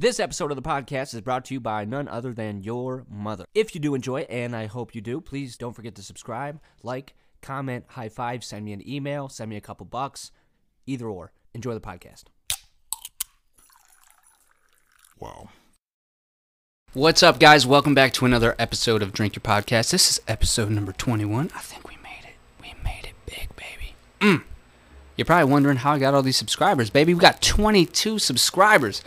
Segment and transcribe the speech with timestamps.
[0.00, 3.46] This episode of the podcast is brought to you by none other than your mother.
[3.52, 6.60] If you do enjoy it, and I hope you do, please don't forget to subscribe,
[6.84, 10.30] like, comment, high five, send me an email, send me a couple bucks,
[10.86, 11.32] either or.
[11.52, 12.26] Enjoy the podcast.
[15.18, 15.48] Wow.
[16.92, 17.66] What's up, guys?
[17.66, 19.90] Welcome back to another episode of Drink Your Podcast.
[19.90, 21.50] This is episode number 21.
[21.56, 22.36] I think we made it.
[22.62, 23.96] We made it big, baby.
[24.20, 24.44] Mm.
[25.16, 27.14] You're probably wondering how I got all these subscribers, baby.
[27.14, 29.02] We got 22 subscribers.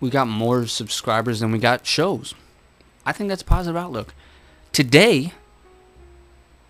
[0.00, 2.34] We got more subscribers than we got shows.
[3.04, 4.14] I think that's a positive outlook.
[4.72, 5.32] Today,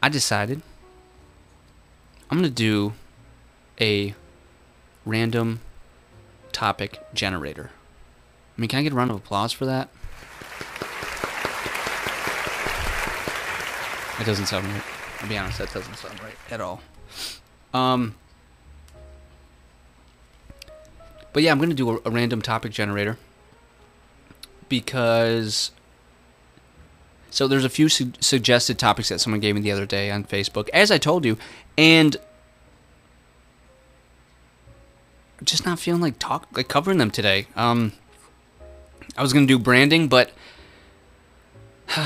[0.02, 0.62] I decided
[2.30, 2.92] I'm going to do
[3.80, 4.14] a
[5.04, 5.60] random
[6.52, 7.70] topic generator.
[8.56, 9.88] I mean, can I get a round of applause for that?
[14.20, 14.82] It doesn't sound right.
[15.20, 16.80] I'll be honest, that doesn't sound right at all.
[17.74, 18.14] Um,
[21.36, 23.18] but yeah, I'm going to do a, a random topic generator
[24.70, 25.70] because.
[27.30, 30.24] So there's a few su- suggested topics that someone gave me the other day on
[30.24, 31.36] Facebook, as I told you,
[31.76, 32.16] and
[35.44, 37.48] just not feeling like talk like covering them today.
[37.54, 37.92] Um,
[39.14, 40.30] I was gonna do branding, but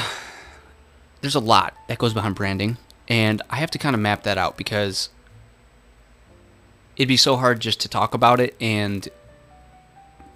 [1.20, 4.39] there's a lot that goes behind branding, and I have to kind of map that
[4.39, 5.08] out because
[6.97, 9.08] it'd be so hard just to talk about it and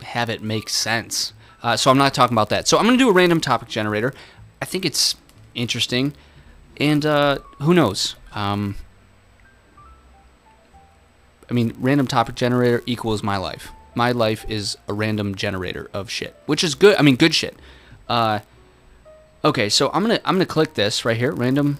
[0.03, 1.33] have it make sense.
[1.63, 2.69] Uh, so I'm not talking about that.
[2.69, 4.13] So I'm gonna do a random topic generator.
[4.61, 5.17] I think it's
[5.55, 6.15] interesting,
[6.79, 8.17] and uh, who knows?
[8.33, 8.77] Um,
[11.49, 13.71] I mean, random topic generator equals my life.
[13.95, 16.97] My life is a random generator of shit, which is good.
[16.97, 17.57] I mean, good shit.
[18.09, 18.41] Uh,
[19.45, 21.79] okay, so I'm gonna I'm gonna click this right here, random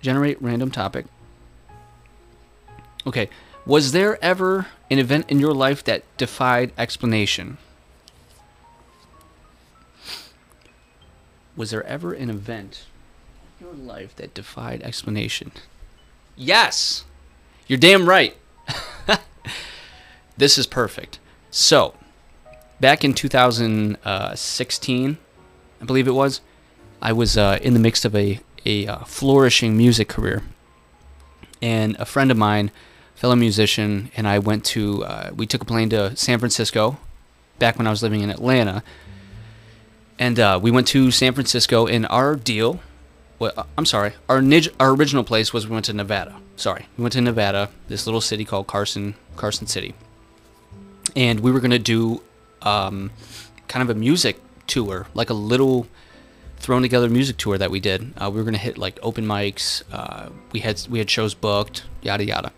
[0.00, 1.06] generate random topic.
[3.06, 3.28] Okay,
[3.66, 7.58] was there ever an event in your life that defied explanation?
[11.56, 12.86] Was there ever an event
[13.60, 15.52] in your life that defied explanation?
[16.36, 17.04] Yes.
[17.66, 18.36] You're damn right.
[20.36, 21.18] this is perfect.
[21.50, 21.94] So,
[22.80, 25.18] back in 2016,
[25.80, 26.40] I believe it was,
[27.00, 30.42] I was uh, in the midst of a, a uh, flourishing music career.
[31.62, 32.70] And a friend of mine,
[33.24, 36.98] fellow musician, and I went to, uh, we took a plane to San Francisco
[37.58, 38.82] back when I was living in Atlanta.
[40.18, 42.80] And uh, we went to San Francisco, and our deal,
[43.38, 44.42] well, I'm sorry, our,
[44.78, 46.36] our original place was we went to Nevada.
[46.56, 49.94] Sorry, we went to Nevada, this little city called Carson, Carson City
[51.16, 52.20] and we were gonna do
[52.60, 53.10] um,
[53.68, 55.86] kind of a music tour, like a little
[56.58, 58.12] thrown together music tour that we did.
[58.18, 59.82] Uh, we were gonna hit like open mics.
[59.92, 62.52] Uh, we had we had shows booked, yada yada.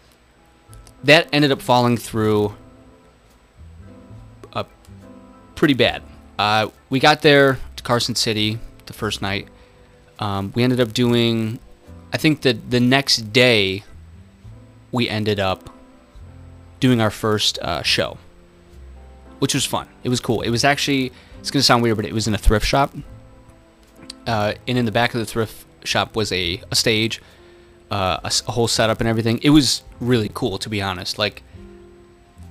[1.04, 2.54] That ended up falling through
[4.52, 4.64] uh,
[5.54, 6.02] pretty bad.
[6.38, 9.48] Uh, we got there to Carson City the first night.
[10.18, 11.58] Um, we ended up doing,
[12.12, 13.84] I think the the next day,
[14.92, 15.70] we ended up
[16.80, 18.18] doing our first uh, show
[19.38, 19.88] which was fun.
[20.02, 20.42] It was cool.
[20.42, 22.94] It was actually it's gonna sound weird, but it was in a thrift shop.
[24.26, 27.22] Uh, and in the back of the thrift shop was a, a stage,
[27.90, 29.38] uh, a, a, whole setup and everything.
[29.42, 31.18] It was really cool, to be honest.
[31.18, 31.42] Like,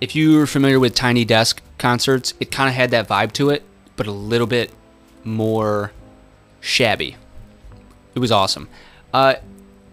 [0.02, 3.50] if you were familiar with Tiny Desk concerts, it kind of had that vibe to
[3.50, 3.64] it,
[3.96, 4.72] but a little bit
[5.24, 5.92] more
[6.62, 7.16] shabby.
[8.14, 8.70] It was awesome.
[9.14, 9.36] Uh,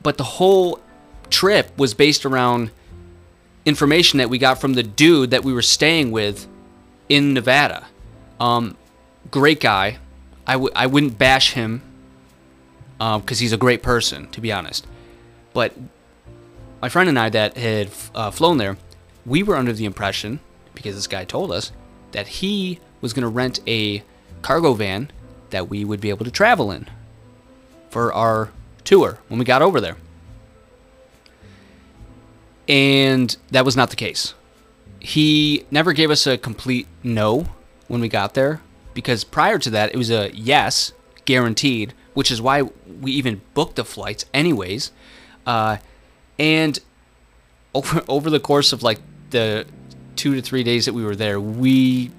[0.02, 0.80] but the whole
[1.30, 2.70] trip was based around
[3.64, 6.46] information that we got from the dude that we were staying with
[7.08, 7.86] in Nevada.
[8.40, 8.76] Um,
[9.30, 9.98] great guy.
[10.46, 11.82] I w- I wouldn't bash him
[12.98, 14.86] because um, he's a great person, to be honest.
[15.52, 15.74] But
[16.80, 18.76] my friend and I that had uh, flown there,
[19.24, 20.40] we were under the impression,
[20.74, 21.72] because this guy told us,
[22.12, 24.02] that he was going to rent a
[24.42, 25.10] cargo van
[25.50, 26.88] that we would be able to travel in
[27.90, 28.50] for our
[28.84, 29.96] tour when we got over there.
[32.68, 34.34] And that was not the case
[35.02, 37.46] he never gave us a complete no
[37.88, 38.60] when we got there
[38.94, 40.92] because prior to that it was a yes
[41.24, 42.62] guaranteed which is why
[43.00, 44.92] we even booked the flights anyways
[45.46, 45.76] uh,
[46.38, 46.78] and
[47.74, 49.00] over over the course of like
[49.30, 49.66] the
[50.16, 52.10] two to three days that we were there we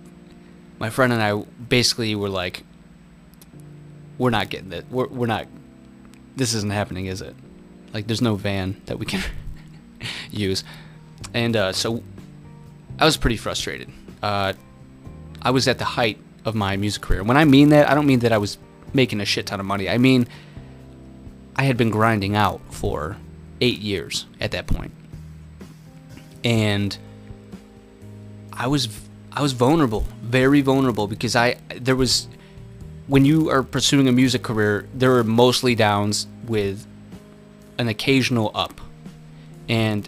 [0.80, 1.36] my friend and i
[1.70, 2.64] basically were like
[4.18, 5.48] we're not getting it we're, we're not
[6.36, 7.36] this isn't happening is it
[7.94, 9.22] like there's no van that we can
[10.32, 10.64] use
[11.34, 12.04] and uh, so
[13.00, 13.90] I was pretty frustrated.
[14.22, 14.54] Uh,
[15.42, 17.24] I was at the height of my music career.
[17.24, 18.58] When I mean that, I don't mean that I was
[18.94, 19.90] making a shit ton of money.
[19.90, 20.28] I mean,
[21.56, 23.18] I had been grinding out for
[23.62, 24.92] eight years at that point,
[26.44, 26.98] and
[28.52, 28.90] I was
[29.32, 32.28] I was vulnerable, very vulnerable because I there was
[33.08, 36.86] when you are pursuing a music career, there are mostly downs with
[37.78, 38.80] an occasional up.
[39.68, 40.08] And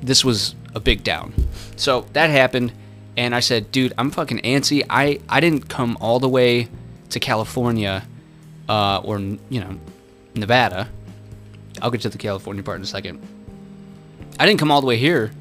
[0.00, 1.34] this was a big down.
[1.76, 2.72] So that happened
[3.16, 4.84] and I said, "Dude, I'm fucking antsy.
[4.88, 6.68] I I didn't come all the way
[7.10, 8.06] to California
[8.68, 9.78] uh, or you know,
[10.34, 10.88] Nevada.
[11.80, 13.20] I'll get to the California part in a second.
[14.38, 15.32] I didn't come all the way here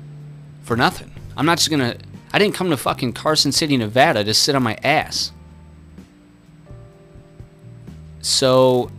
[0.64, 1.12] for nothing.
[1.36, 1.98] I'm not just to
[2.34, 5.32] I didn't come to fucking Carson City, Nevada to sit on my ass.
[8.22, 8.90] So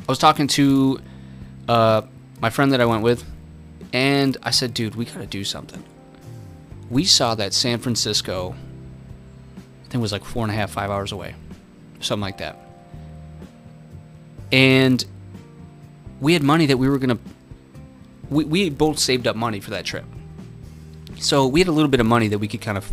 [0.00, 1.00] I was talking to
[1.68, 2.02] uh,
[2.40, 3.24] my friend that I went with,
[3.92, 5.84] and I said, dude, we got to do something.
[6.88, 8.54] We saw that San Francisco,
[9.56, 11.34] I think it was like four and a half, five hours away,
[12.00, 12.67] something like that.
[14.52, 15.04] And
[16.20, 17.18] we had money that we were going to,
[18.30, 20.04] we, we both saved up money for that trip.
[21.18, 22.90] So we had a little bit of money that we could kind of,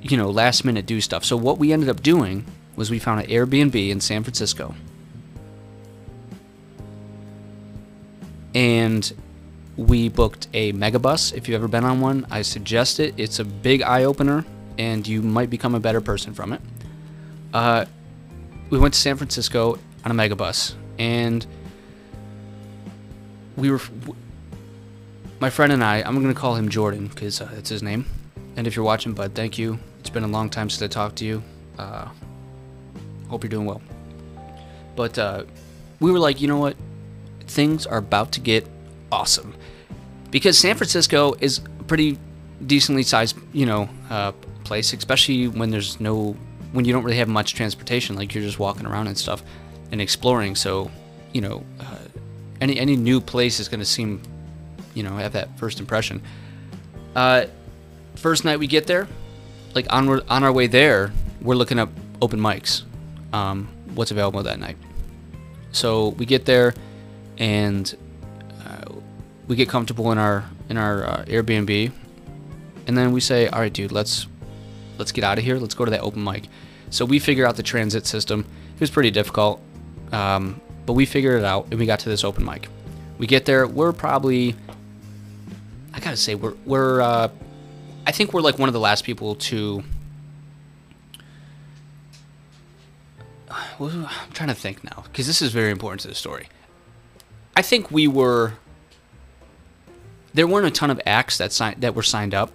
[0.00, 1.24] you know, last minute do stuff.
[1.24, 2.44] So what we ended up doing
[2.76, 4.74] was we found an Airbnb in San Francisco.
[8.54, 9.12] And
[9.76, 11.32] we booked a megabus.
[11.32, 13.14] If you've ever been on one, I suggest it.
[13.16, 14.44] It's a big eye opener,
[14.78, 16.60] and you might become a better person from it.
[17.52, 17.84] Uh,
[18.70, 21.46] we went to San Francisco on a megabus, and
[23.56, 23.80] we were
[25.40, 28.06] my friend and I, I'm to call him Jordan because uh, it's his name.
[28.56, 29.78] And if you're watching, bud, thank you.
[30.00, 31.42] It's been a long time since I talked to you.
[31.78, 32.08] Uh,
[33.28, 33.80] hope you're doing well.
[34.96, 35.44] But uh,
[36.00, 36.76] we were like, you know what?
[37.42, 38.66] Things are about to get
[39.12, 39.54] awesome.
[40.30, 42.18] Because San Francisco is a pretty
[42.66, 44.32] decently sized, you know, uh,
[44.64, 46.36] place, especially when there's no,
[46.72, 48.16] when you don't really have much transportation.
[48.16, 49.42] Like you're just walking around and stuff
[49.90, 50.54] and exploring.
[50.54, 50.90] So,
[51.32, 51.98] you know, uh,
[52.60, 54.22] any any new place is going to seem
[54.94, 56.22] you know have that first impression.
[57.14, 57.46] Uh,
[58.16, 59.08] first night we get there,
[59.74, 61.90] like on on our way there, we're looking up
[62.20, 62.82] open mics,
[63.32, 64.76] um, what's available that night.
[65.72, 66.74] So we get there,
[67.38, 67.94] and
[68.64, 68.92] uh,
[69.46, 71.92] we get comfortable in our in our uh, Airbnb,
[72.86, 74.26] and then we say, all right, dude, let's
[74.98, 75.58] let's get out of here.
[75.58, 76.48] Let's go to that open mic.
[76.90, 78.46] So we figure out the transit system.
[78.74, 79.60] It was pretty difficult,
[80.12, 82.68] um, but we figured it out, and we got to this open mic.
[83.18, 83.66] We get there.
[83.66, 84.54] We're probably
[85.98, 87.28] I gotta say we're we're uh,
[88.06, 89.82] I think we're like one of the last people to.
[93.80, 96.48] I'm trying to think now because this is very important to the story.
[97.56, 98.54] I think we were.
[100.34, 102.52] There weren't a ton of acts that signed that were signed up.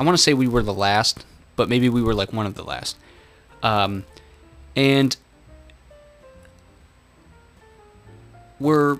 [0.00, 2.54] I want to say we were the last, but maybe we were like one of
[2.54, 2.96] the last.
[3.62, 4.04] Um,
[4.74, 5.14] and
[8.60, 8.98] we're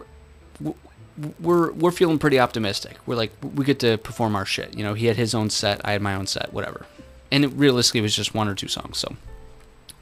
[1.41, 2.97] we're we're feeling pretty optimistic.
[3.07, 4.77] We're like we get to perform our shit.
[4.77, 6.87] You know, he had his own set, I had my own set, whatever.
[7.31, 8.99] And it realistically was just one or two songs.
[8.99, 9.17] So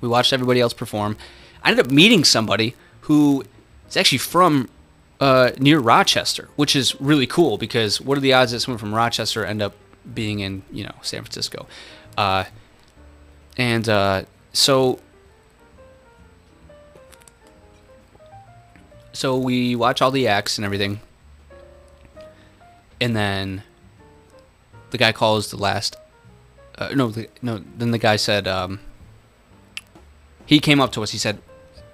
[0.01, 1.17] we watched everybody else perform.
[1.63, 3.45] I ended up meeting somebody who
[3.89, 4.69] is actually from
[5.21, 8.95] uh, near Rochester, which is really cool because what are the odds that someone from
[8.95, 9.75] Rochester end up
[10.13, 11.67] being in you know San Francisco?
[12.19, 12.45] Uh,
[13.57, 14.99] and uh, so
[19.15, 21.01] so we watch all the acts and everything,
[23.01, 23.63] and then
[24.91, 25.97] the guy calls the last.
[26.77, 27.63] Uh, no, the, no.
[27.79, 28.81] Then the guy said, um,
[30.45, 31.13] he came up to us.
[31.13, 31.39] He said,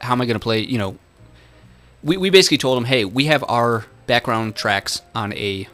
[0.01, 0.99] "How am I going to play?" You know,
[2.03, 5.69] we we basically told him, "Hey, we have our background tracks on a.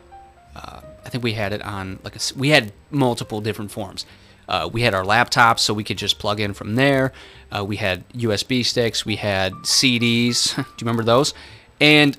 [0.54, 2.20] Uh, I think we had it on like a.
[2.36, 4.04] We had multiple different forms.
[4.48, 7.12] Uh, we had our laptops, so we could just plug in from there.
[7.54, 9.04] Uh, we had USB sticks.
[9.04, 10.54] We had CDs.
[10.56, 11.34] Do you remember those?
[11.80, 12.16] And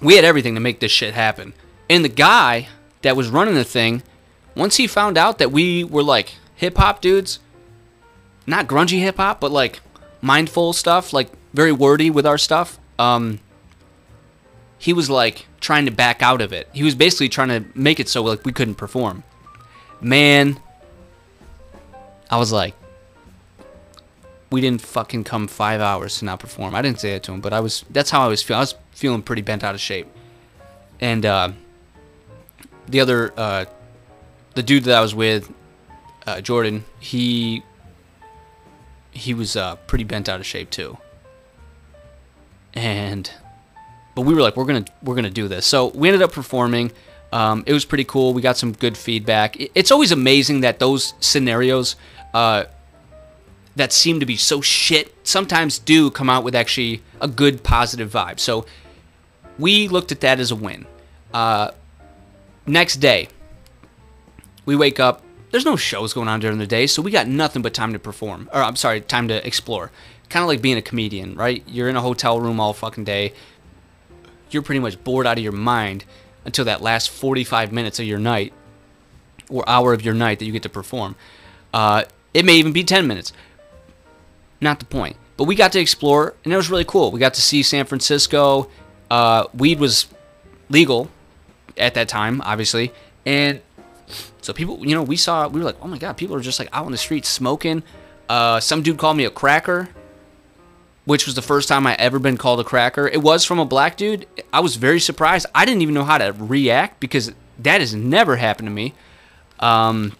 [0.00, 1.52] we had everything to make this shit happen.
[1.88, 2.68] And the guy
[3.02, 4.02] that was running the thing,
[4.54, 7.40] once he found out that we were like hip hop dudes,
[8.46, 9.80] not grungy hip hop, but like
[10.20, 13.40] mindful stuff, like very wordy with our stuff, um,
[14.78, 16.68] he was like trying to back out of it.
[16.72, 19.22] He was basically trying to make it so like we couldn't perform.
[20.00, 20.58] Man,
[22.30, 22.74] I was like,
[24.50, 26.74] we didn't fucking come five hours to not perform.
[26.74, 27.84] I didn't say that to him, but I was.
[27.90, 28.58] That's how I was feeling.
[28.58, 30.08] I was feeling pretty bent out of shape.
[31.00, 31.52] And uh,
[32.86, 33.64] the other, uh,
[34.54, 35.52] the dude that I was with,
[36.26, 37.62] uh, Jordan, he
[39.12, 40.98] he was uh, pretty bent out of shape too.
[42.74, 43.30] And
[44.14, 45.66] but we were like, we're gonna we're gonna do this.
[45.66, 46.92] So we ended up performing.
[47.32, 48.32] Um, it was pretty cool.
[48.32, 49.56] We got some good feedback.
[49.76, 51.94] It's always amazing that those scenarios
[52.34, 52.64] uh,
[53.76, 58.12] that seem to be so shit sometimes do come out with actually a good positive
[58.12, 58.40] vibe.
[58.40, 58.66] So
[59.58, 60.86] we looked at that as a win.
[61.32, 61.70] Uh,
[62.66, 63.28] next day,
[64.66, 65.22] we wake up.
[65.50, 67.98] There's no shows going on during the day, so we got nothing but time to
[67.98, 68.48] perform.
[68.52, 69.90] Or I'm sorry, time to explore.
[70.28, 71.62] Kind of like being a comedian, right?
[71.66, 73.32] You're in a hotel room all fucking day.
[74.50, 76.04] You're pretty much bored out of your mind
[76.44, 78.52] until that last 45 minutes of your night
[79.48, 81.16] or hour of your night that you get to perform.
[81.74, 83.32] Uh, it may even be 10 minutes.
[84.60, 85.16] Not the point.
[85.36, 87.10] But we got to explore, and it was really cool.
[87.10, 88.68] We got to see San Francisco.
[89.10, 90.06] Uh, weed was
[90.68, 91.10] legal
[91.76, 92.92] at that time, obviously,
[93.24, 93.60] and
[94.42, 96.58] so people, you know, we saw, we were like, oh my god, people are just
[96.58, 97.82] like out on the street smoking.
[98.28, 99.88] Uh, some dude called me a cracker,
[101.04, 103.08] which was the first time I ever been called a cracker.
[103.08, 104.26] It was from a black dude.
[104.52, 105.46] I was very surprised.
[105.54, 108.94] I didn't even know how to react because that has never happened to me.
[109.58, 110.16] Um,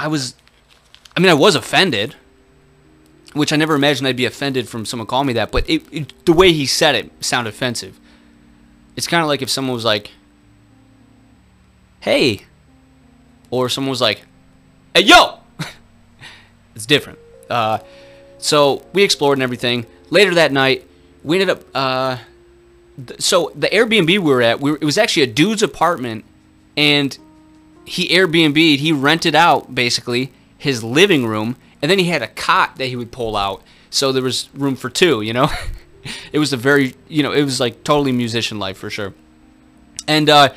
[0.00, 0.34] I was,
[1.14, 2.16] I mean, I was offended,
[3.34, 5.52] which I never imagined I'd be offended from someone calling me that.
[5.52, 8.00] But it, it, the way he said it sounded offensive.
[8.96, 10.10] It's kind of like if someone was like,
[12.00, 12.46] "Hey,"
[13.50, 14.22] or someone was like,
[14.94, 15.40] "Hey, yo."
[16.74, 17.18] it's different.
[17.50, 17.78] Uh,
[18.38, 19.84] so we explored and everything.
[20.08, 20.86] Later that night,
[21.22, 21.64] we ended up.
[21.74, 22.16] Uh,
[23.06, 26.24] th- so the Airbnb we were at, we were, it was actually a dude's apartment,
[26.74, 27.16] and
[27.90, 32.76] he Airbnb'd, he rented out basically his living room, and then he had a cot
[32.76, 35.22] that he would pull out, so there was room for two.
[35.22, 35.50] You know,
[36.32, 39.12] it was a very, you know, it was like totally musician life for sure.
[40.06, 40.50] And uh,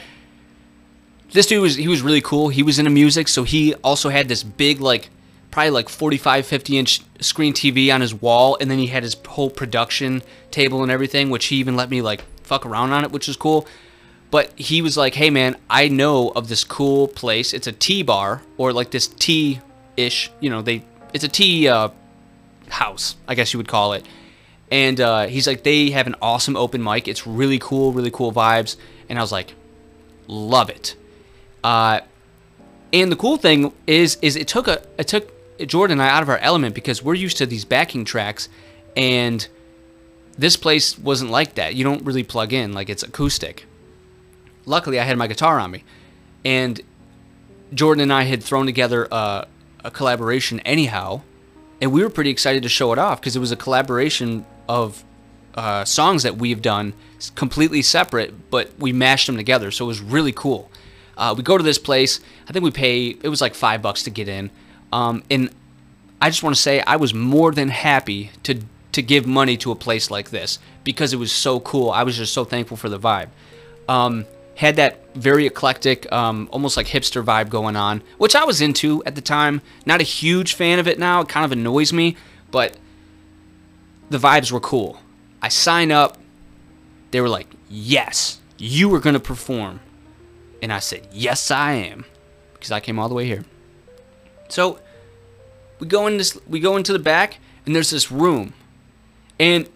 [1.31, 2.49] this dude was he was really cool.
[2.49, 5.09] He was into music, so he also had this big like
[5.49, 9.15] probably like 45 50 inch screen TV on his wall and then he had his
[9.27, 13.11] whole production table and everything which he even let me like fuck around on it
[13.11, 13.67] which is cool
[14.33, 17.53] but he was like hey man I know of this cool place.
[17.53, 19.61] It's a tea bar or like this tea
[19.95, 21.89] ish you know they it's a tea uh,
[22.67, 24.03] house I guess you would call it.
[24.71, 27.07] And uh, he's like they have an awesome open mic.
[27.07, 28.75] It's really cool really cool vibes.
[29.07, 29.53] And I was like
[30.27, 30.95] love it.
[31.63, 31.99] Uh,
[32.91, 36.23] and the cool thing is, is it took a it took Jordan and I out
[36.23, 38.49] of our element because we're used to these backing tracks,
[38.97, 39.47] and
[40.39, 41.75] this place wasn't like that.
[41.75, 43.67] You don't really plug in like it's acoustic.
[44.65, 45.83] Luckily, I had my guitar on me,
[46.45, 46.81] and
[47.73, 49.47] Jordan and I had thrown together a,
[49.83, 51.21] a collaboration anyhow,
[51.81, 55.03] and we were pretty excited to show it off because it was a collaboration of
[55.55, 56.93] uh, songs that we've done
[57.35, 60.69] completely separate, but we mashed them together, so it was really cool.
[61.17, 62.19] Uh, we go to this place.
[62.47, 63.09] I think we pay.
[63.09, 64.49] It was like five bucks to get in.
[64.91, 65.49] Um, and
[66.21, 68.61] I just want to say I was more than happy to
[68.93, 71.89] to give money to a place like this because it was so cool.
[71.89, 73.29] I was just so thankful for the vibe.
[73.89, 74.25] Um,
[74.55, 79.03] had that very eclectic, um, almost like hipster vibe going on, which I was into
[79.05, 79.61] at the time.
[79.85, 81.21] Not a huge fan of it now.
[81.21, 82.15] It kind of annoys me,
[82.51, 82.77] but
[84.09, 84.99] the vibes were cool.
[85.41, 86.17] I sign up.
[87.11, 89.79] They were like, "Yes, you are going to perform,"
[90.61, 92.05] and I said, "Yes, I am,"
[92.53, 93.45] because I came all the way here.
[94.49, 94.79] So
[95.79, 98.53] we go in this we go into the back and there's this room.
[99.39, 99.67] And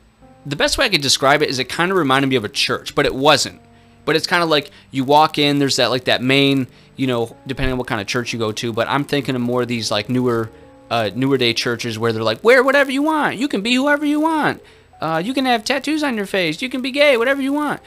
[0.45, 2.49] the best way I could describe it is it kind of reminded me of a
[2.49, 3.59] church, but it wasn't.
[4.07, 7.35] But it's kind of like you walk in, there's that like that main, you know,
[7.45, 9.67] depending on what kind of church you go to, but I'm thinking of more of
[9.67, 10.49] these like newer
[10.89, 13.35] uh, newer day churches where they're like, wear whatever you want.
[13.35, 14.61] You can be whoever you want.
[15.01, 16.61] Uh, you can have tattoos on your face.
[16.61, 17.81] You can be gay, whatever you want.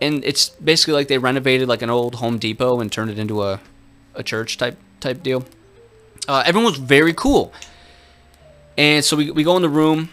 [0.00, 3.42] And it's basically like they renovated like an old Home Depot and turned it into
[3.42, 3.60] a,
[4.14, 5.44] a church type type deal.
[6.26, 7.52] Uh, everyone was very cool.
[8.78, 10.08] And so we, we go in the room,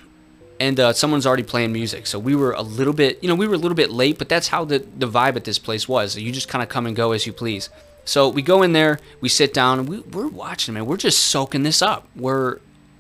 [0.64, 2.08] and uh, someone's already playing music.
[2.08, 4.30] So we were a little bit, you know, we were a little bit late, but
[4.30, 6.18] that's how the, the vibe at this place was.
[6.18, 7.70] You just kind of come and go as you please.
[8.06, 10.86] So we go in there, we sit down, and we, we're watching, man.
[10.86, 12.08] We're just soaking this up.
[12.16, 12.60] We're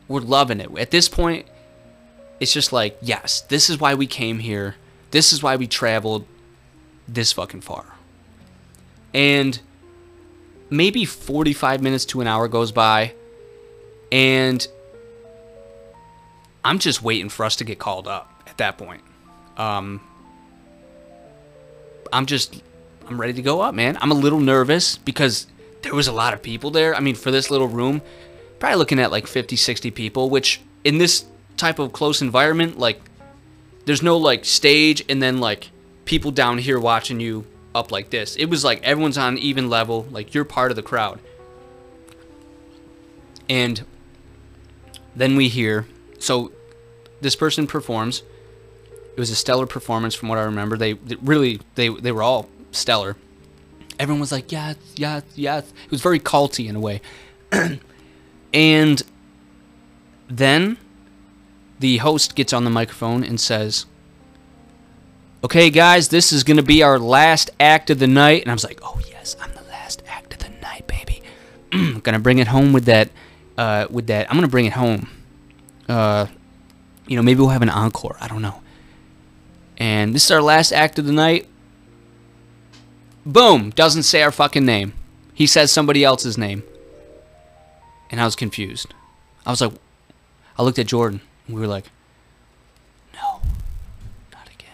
[0.09, 0.77] we're loving it.
[0.77, 1.45] At this point,
[2.41, 4.75] it's just like, yes, this is why we came here.
[5.11, 6.25] This is why we traveled
[7.07, 7.85] this fucking far.
[9.13, 9.57] And
[10.69, 13.13] maybe 45 minutes to an hour goes by,
[14.11, 14.67] and
[16.63, 19.01] I'm just waiting for us to get called up at that point.
[19.57, 20.01] Um,
[22.11, 22.61] I'm just,
[23.07, 23.97] I'm ready to go up, man.
[24.01, 25.47] I'm a little nervous because
[25.81, 26.95] there was a lot of people there.
[26.95, 28.01] I mean, for this little room,
[28.59, 31.25] probably looking at like 50, 60 people, which in this
[31.57, 33.01] type of close environment, like,
[33.85, 35.69] there's no like stage and then like
[36.05, 38.35] people down here watching you up like this.
[38.35, 41.19] It was like everyone's on even level, like you're part of the crowd.
[43.49, 43.83] And
[45.15, 45.85] then we hear
[46.19, 46.51] so
[47.21, 48.23] this person performs.
[49.15, 50.75] It was a stellar performance from what I remember.
[50.77, 53.15] They, they really they they were all stellar.
[53.99, 55.71] Everyone was like, yes, yes, yes.
[55.85, 56.99] It was very culty in a way.
[58.53, 59.03] and
[60.27, 60.77] then
[61.79, 63.85] the host gets on the microphone and says,
[65.43, 68.43] Okay, guys, this is going to be our last act of the night.
[68.43, 71.21] And I was like, oh, yes, I'm the last act of the night, baby.
[72.03, 73.09] gonna bring it home with that,
[73.57, 74.29] uh, with that.
[74.29, 75.09] I'm gonna bring it home.
[75.87, 76.27] Uh,
[77.07, 78.17] you know, maybe we'll have an encore.
[78.21, 78.61] I don't know.
[79.77, 81.47] And this is our last act of the night.
[83.25, 83.69] Boom!
[83.71, 84.93] Doesn't say our fucking name.
[85.33, 86.63] He says somebody else's name.
[88.09, 88.93] And I was confused.
[89.45, 89.71] I was like,
[90.57, 91.21] I looked at Jordan.
[91.49, 91.85] We were like,
[93.13, 93.41] no,
[94.31, 94.69] not again.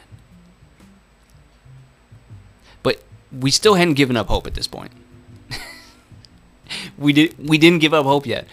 [2.84, 3.02] But
[3.32, 4.92] we still hadn't given up hope at this point.
[6.98, 7.36] we did.
[7.48, 8.46] We didn't give up hope yet.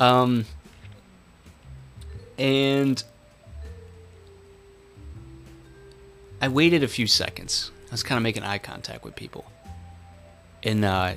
[0.00, 0.46] Um,
[2.38, 3.02] and
[6.40, 7.70] I waited a few seconds.
[7.88, 9.44] I was kind of making eye contact with people,
[10.62, 11.14] and uh,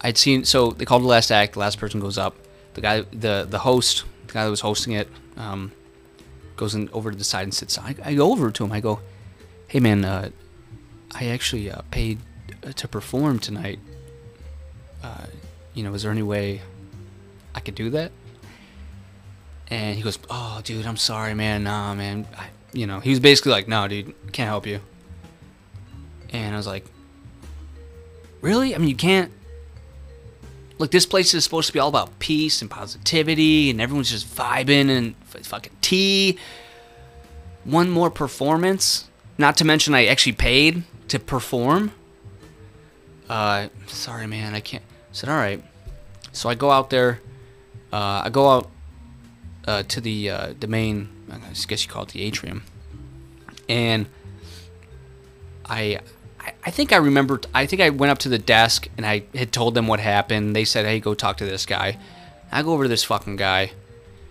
[0.00, 0.44] I'd seen.
[0.44, 1.54] So they called the last act.
[1.54, 2.36] The last person goes up.
[2.74, 5.72] The guy, the the host, the guy that was hosting it, um,
[6.56, 7.78] goes in over to the side and sits.
[7.78, 8.72] I, I go over to him.
[8.72, 9.00] I go,
[9.68, 10.30] "Hey man, uh,
[11.14, 12.18] I actually uh, paid
[12.76, 13.80] to perform tonight.
[15.02, 15.26] Uh,
[15.74, 16.60] you know, is there any way
[17.54, 18.12] I could do that?"
[19.68, 21.64] And he goes, "Oh, dude, I'm sorry, man.
[21.64, 22.26] Nah, man.
[22.36, 24.80] I, you know, he was basically like, "No, dude, can't help you."
[26.30, 26.84] And I was like,
[28.40, 28.74] "Really?
[28.74, 29.32] I mean, you can't."
[30.78, 34.26] Look, this place is supposed to be all about peace and positivity, and everyone's just
[34.26, 36.38] vibing and fucking tea.
[37.64, 41.92] One more performance, not to mention I actually paid to perform.
[43.28, 44.82] Uh, sorry, man, I can't.
[44.82, 45.62] I said, all right.
[46.32, 47.20] So I go out there.
[47.92, 48.70] Uh, I go out
[49.66, 52.62] uh, to the uh, the main, I guess you call it the atrium,
[53.68, 54.06] and
[55.66, 56.00] I
[56.64, 57.40] I think I remember.
[57.54, 60.56] I think I went up to the desk and I had told them what happened.
[60.56, 61.98] They said, "Hey, go talk to this guy."
[62.52, 63.72] I go over to this fucking guy.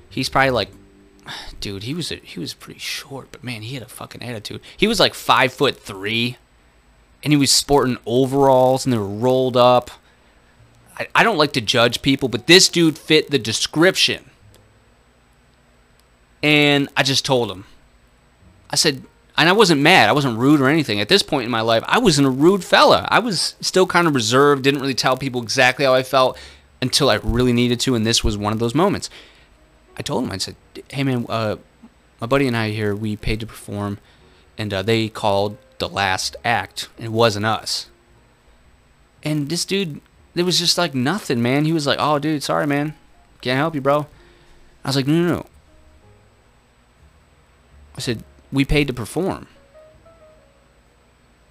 [0.10, 0.70] He's probably like,
[1.60, 4.62] dude, he was a, he was pretty short, but man, he had a fucking attitude.
[4.78, 6.38] He was like five foot three,
[7.24, 9.92] and he was sporting overalls and they were rolled up.
[10.98, 14.30] I, I don't like to judge people, but this dude fit the description.
[16.44, 17.66] And I just told him.
[18.70, 19.04] I said,
[19.38, 20.10] and I wasn't mad.
[20.10, 21.00] I wasn't rude or anything.
[21.00, 23.08] At this point in my life, I wasn't a rude fella.
[23.10, 26.38] I was still kind of reserved, didn't really tell people exactly how I felt
[26.82, 29.10] until I really needed to, and this was one of those moments.
[29.98, 30.56] I told him, I said,
[30.90, 31.58] hey man, uh,
[32.20, 34.00] my buddy and I here, we paid to perform,
[34.58, 37.88] and uh, they called the last act, and it wasn't us.
[39.24, 40.02] And this dude,
[40.36, 41.66] it was just like nothing, man.
[41.66, 42.96] He was like, oh, dude, sorry, man.
[43.42, 44.08] Can't help you, bro.
[44.84, 45.46] I was like, no, no, no.
[48.02, 49.48] Said, we paid to perform.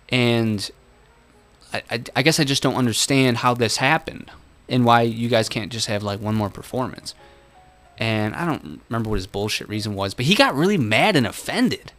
[0.09, 0.71] And
[1.73, 4.31] I, I, I, guess I just don't understand how this happened
[4.69, 7.15] and why you guys can't just have like one more performance.
[7.99, 11.27] And I don't remember what his bullshit reason was, but he got really mad and
[11.27, 11.93] offended.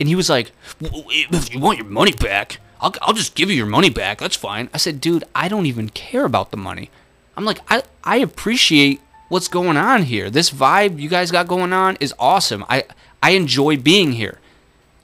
[0.00, 3.56] And he was like, if you want your money back, I'll, I'll just give you
[3.56, 4.18] your money back.
[4.18, 4.68] That's fine.
[4.74, 6.90] I said, dude, I don't even care about the money.
[7.36, 10.30] I'm like, I, I appreciate what's going on here.
[10.30, 12.64] This vibe you guys got going on is awesome.
[12.68, 12.84] I
[13.24, 14.38] I enjoy being here.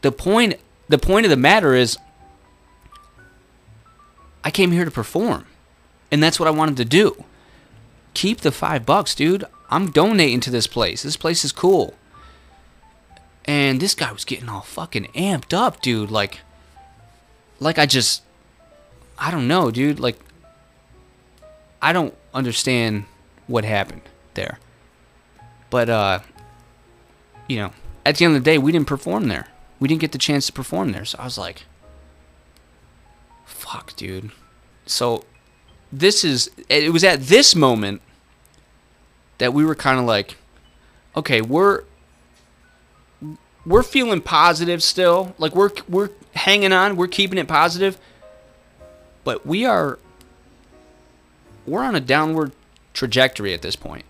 [0.03, 1.97] The point the point of the matter is
[4.45, 5.47] I came here to perform.
[6.13, 7.25] And that's what I wanted to do.
[8.13, 9.45] Keep the 5 bucks, dude.
[9.71, 11.03] I'm donating to this place.
[11.03, 11.95] This place is cool.
[13.47, 16.11] And this guy was getting all fucking amped up, dude.
[16.11, 16.41] Like
[17.59, 18.23] like I just
[19.19, 19.99] I don't know, dude.
[19.99, 20.19] Like
[21.81, 23.07] I don't understand
[23.47, 24.03] what happened
[24.35, 24.59] there.
[25.71, 26.19] But uh
[27.49, 27.73] you know,
[28.05, 29.49] at the end of the day, we didn't perform there.
[29.79, 31.05] We didn't get the chance to perform there.
[31.05, 31.65] So I was like,
[33.45, 34.31] fuck, dude.
[34.87, 35.25] So
[35.93, 38.03] this is, it was at this moment
[39.39, 40.37] that we were kind of like,
[41.17, 41.85] okay, we're,
[43.67, 45.35] we're feeling positive still.
[45.39, 46.97] Like we're, we're hanging on.
[46.97, 47.99] We're keeping it positive.
[49.25, 49.99] But we are,
[51.67, 52.53] we're on a downward
[52.93, 54.05] trajectory at this point.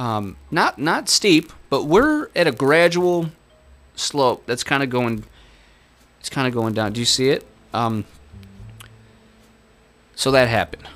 [0.00, 3.30] Um, not not steep, but we're at a gradual
[3.96, 5.24] slope that's kind of going.
[6.20, 6.94] It's kind of going down.
[6.94, 7.46] Do you see it?
[7.74, 8.06] Um,
[10.14, 10.88] so that happened,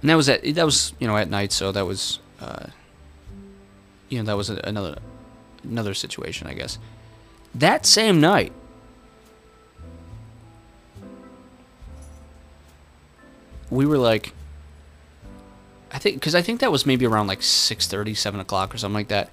[0.00, 1.50] and that was at that was you know at night.
[1.50, 2.66] So that was uh,
[4.08, 4.98] you know that was another
[5.64, 6.78] another situation, I guess.
[7.52, 8.52] That same night,
[13.70, 14.34] we were like,
[15.92, 18.94] I think because I think that was maybe around like 6:30, 7 o'clock or something
[18.94, 19.28] like that.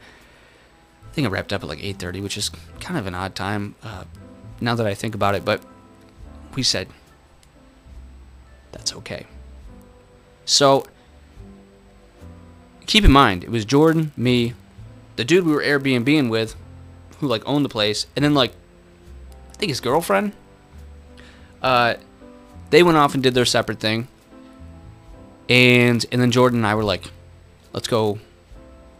[1.10, 3.76] I think it wrapped up at like 8:30, which is kind of an odd time
[3.82, 4.04] uh,
[4.60, 5.45] now that I think about it.
[5.45, 5.63] But
[6.56, 6.89] we said
[8.72, 9.26] that's okay.
[10.43, 10.86] So
[12.86, 14.54] keep in mind, it was Jordan, me,
[15.15, 16.56] the dude we were Airbnbing with,
[17.19, 18.52] who like owned the place, and then like
[19.52, 20.34] I think his girlfriend.
[21.62, 21.95] Uh,
[22.69, 24.08] they went off and did their separate thing
[25.49, 27.12] And and then Jordan and I were like,
[27.73, 28.19] let's go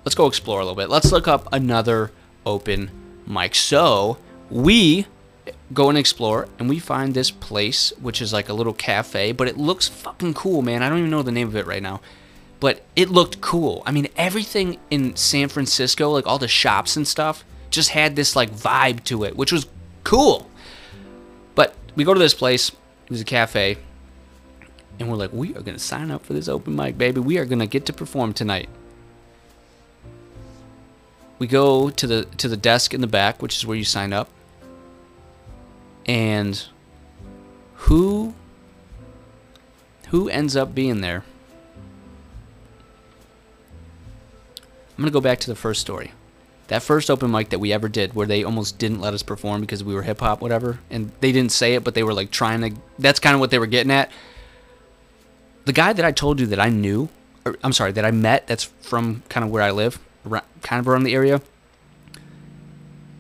[0.04, 0.90] let's go explore a little bit.
[0.90, 2.12] Let's look up another
[2.46, 2.90] open
[3.28, 3.56] mic.
[3.56, 4.18] So
[4.50, 5.06] we
[5.72, 9.48] go and explore and we find this place which is like a little cafe, but
[9.48, 10.82] it looks fucking cool, man.
[10.82, 12.02] I don't even know the name of it right now.
[12.60, 13.84] But it looked cool.
[13.86, 18.36] I mean, everything in San Francisco, like all the shops and stuff, just had this
[18.36, 19.68] like vibe to it, which was
[20.04, 20.50] cool.
[21.56, 23.78] But we go to this place, it was a cafe,
[25.00, 27.22] and we're like, we are gonna sign up for this open mic, baby.
[27.22, 28.70] We are gonna get to perform tonight.
[31.40, 34.12] We go to the to the desk in the back, which is where you sign
[34.12, 34.30] up.
[36.06, 36.62] And
[37.76, 38.34] who
[40.10, 41.24] who ends up being there?
[44.98, 46.12] I'm gonna go back to the first story.
[46.68, 49.62] That first open mic that we ever did, where they almost didn't let us perform
[49.62, 52.32] because we were hip hop, whatever, and they didn't say it, but they were like
[52.32, 52.82] trying to.
[53.00, 54.12] That's kind of what they were getting at.
[55.66, 57.10] The guy that I told you that I knew,
[57.46, 60.80] or I'm sorry, that I met, that's from kind of where I live, around, kind
[60.80, 61.42] of around the area.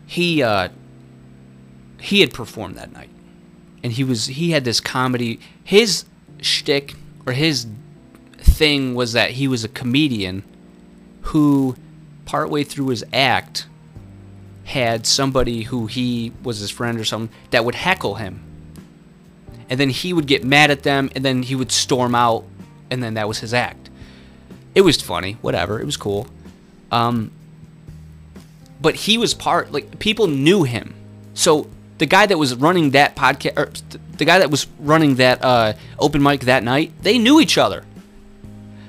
[0.07, 0.69] He uh,
[1.99, 3.09] he had performed that night,
[3.83, 5.39] and he was he had this comedy.
[5.63, 6.05] His
[6.41, 7.67] shtick or his
[8.37, 10.43] thing was that he was a comedian
[11.21, 11.75] who,
[12.25, 13.67] partway through his act,
[14.63, 18.41] had somebody who he was his friend or something that would heckle him.
[19.69, 22.43] And then he would get mad at them, and then he would storm out,
[22.89, 23.89] and then that was his act.
[24.75, 25.79] It was funny, whatever.
[25.79, 26.27] It was cool.
[26.91, 27.31] Um,
[28.81, 30.93] but he was part like people knew him.
[31.33, 33.71] So the guy that was running that podcast, or
[34.17, 37.85] the guy that was running that uh, open mic that night, they knew each other.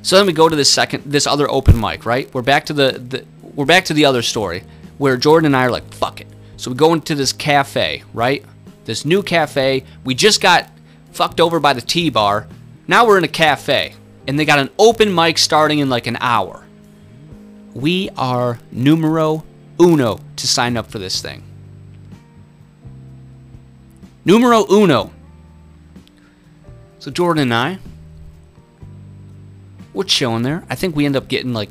[0.02, 2.32] So then we go to this second, this other open mic, right?
[2.32, 4.62] We're back to the, the we're back to the other story
[4.98, 6.26] where Jordan and I are like, fuck it.
[6.56, 8.44] So we go into this cafe, right?
[8.84, 9.84] This new cafe.
[10.04, 10.70] We just got
[11.12, 12.46] fucked over by the tea bar.
[12.86, 13.94] Now we're in a cafe,
[14.26, 16.64] and they got an open mic starting in like an hour.
[17.74, 19.44] We are numero
[19.80, 21.42] uno to sign up for this thing.
[24.24, 25.12] Numero uno.
[26.98, 27.78] So Jordan and I,
[29.94, 30.64] we're chilling there.
[30.68, 31.70] I think we end up getting like,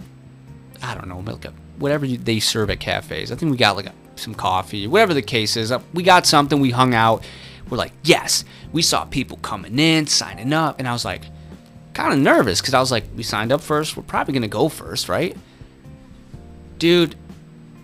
[0.81, 3.31] I don't know, like a, whatever they serve at cafes.
[3.31, 5.71] I think we got like a, some coffee, whatever the case is.
[5.71, 6.59] Uh, we got something.
[6.59, 7.23] We hung out.
[7.69, 8.45] We're like, yes.
[8.71, 11.23] We saw people coming in, signing up, and I was like,
[11.93, 13.97] kind of nervous because I was like, we signed up first.
[13.97, 15.35] We're probably gonna go first, right?
[16.77, 17.15] Dude,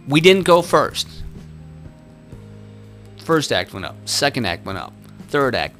[0.07, 1.07] we didn't go first.
[3.17, 3.95] First act went up.
[4.05, 4.93] Second act went up.
[5.29, 5.75] Third act.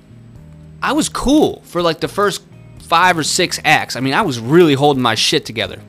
[0.81, 2.43] I was cool for like the first
[2.79, 3.95] five or six acts.
[3.95, 5.81] I mean, I was really holding my shit together.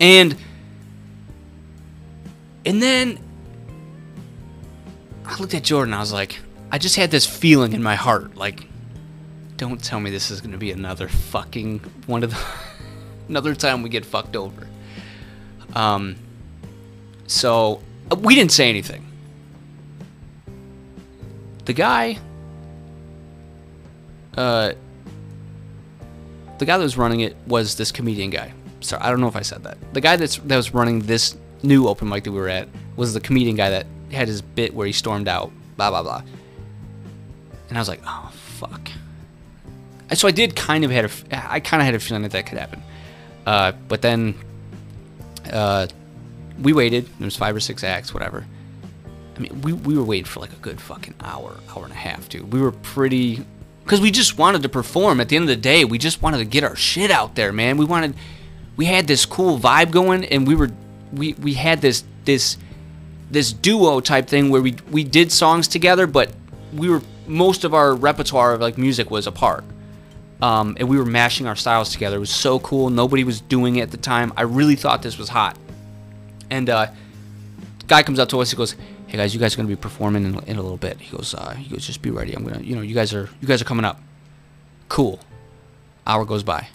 [0.00, 0.36] And
[2.64, 3.18] and then
[5.30, 5.94] I looked at Jordan.
[5.94, 6.40] I was like,
[6.72, 8.66] I just had this feeling in my heart, like,
[9.56, 12.44] don't tell me this is gonna be another fucking one of the
[13.28, 14.66] another time we get fucked over.
[15.74, 16.16] Um.
[17.26, 17.80] So
[18.18, 19.06] we didn't say anything.
[21.66, 22.18] The guy,
[24.36, 24.72] uh,
[26.58, 28.52] the guy that was running it was this comedian guy.
[28.80, 29.78] Sorry, I don't know if I said that.
[29.92, 33.14] The guy that's that was running this new open mic that we were at was
[33.14, 36.22] the comedian guy that had his bit where he stormed out, blah blah blah.
[37.68, 38.90] And I was like, oh fuck.
[40.12, 41.10] So I did kind of had a,
[41.52, 42.82] I kind of had a feeling that that could happen.
[43.46, 44.34] Uh, but then,
[45.52, 45.86] uh,
[46.60, 47.06] we waited.
[47.18, 48.44] There was five or six acts, whatever.
[49.36, 51.96] I mean, we, we were waiting for like a good fucking hour, hour and a
[51.96, 52.52] half, dude.
[52.52, 53.44] We were pretty,
[53.84, 55.20] because we just wanted to perform.
[55.20, 57.52] At the end of the day, we just wanted to get our shit out there,
[57.52, 57.76] man.
[57.76, 58.14] We wanted,
[58.76, 60.70] we had this cool vibe going, and we were,
[61.12, 62.56] we we had this this
[63.30, 66.32] this duo type thing where we we did songs together, but
[66.74, 69.64] we were most of our repertoire of like music was apart.
[70.42, 72.16] Um, and we were mashing our styles together.
[72.16, 72.88] It was so cool.
[72.88, 74.32] Nobody was doing it at the time.
[74.38, 75.56] I really thought this was hot.
[76.48, 76.86] And uh,
[77.86, 78.50] guy comes up to us.
[78.50, 78.74] He goes,
[79.06, 81.34] "Hey guys, you guys are gonna be performing in, in a little bit." He goes,
[81.34, 82.32] uh, "He goes, just be ready.
[82.32, 84.00] I'm gonna, you know, you guys are you guys are coming up."
[84.88, 85.20] Cool.
[86.06, 86.68] Hour goes by.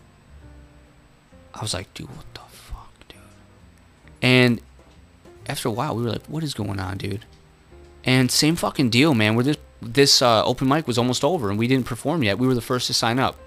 [1.53, 3.17] I was like, "Dude, what the fuck, dude?"
[4.21, 4.61] And
[5.47, 7.25] after a while, we were like, "What is going on, dude?"
[8.03, 9.36] And same fucking deal, man.
[9.36, 12.38] Where this this uh, open mic was almost over and we didn't perform yet.
[12.38, 13.38] We were the first to sign up.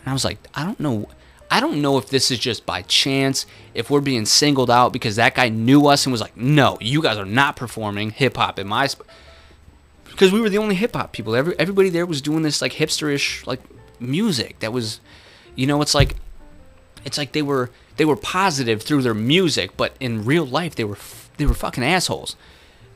[0.00, 1.08] And I was like, I don't know.
[1.50, 5.16] I don't know if this is just by chance, if we're being singled out because
[5.16, 8.58] that guy knew us and was like, no, you guys are not performing hip hop
[8.58, 8.88] in my.
[10.04, 11.36] Because we were the only hip hop people.
[11.36, 13.60] Every, everybody there was doing this like hipsterish like
[14.00, 15.00] music that was,
[15.54, 16.16] you know, it's like,
[17.04, 20.84] it's like they were they were positive through their music, but in real life they
[20.84, 20.96] were
[21.36, 22.36] they were fucking assholes,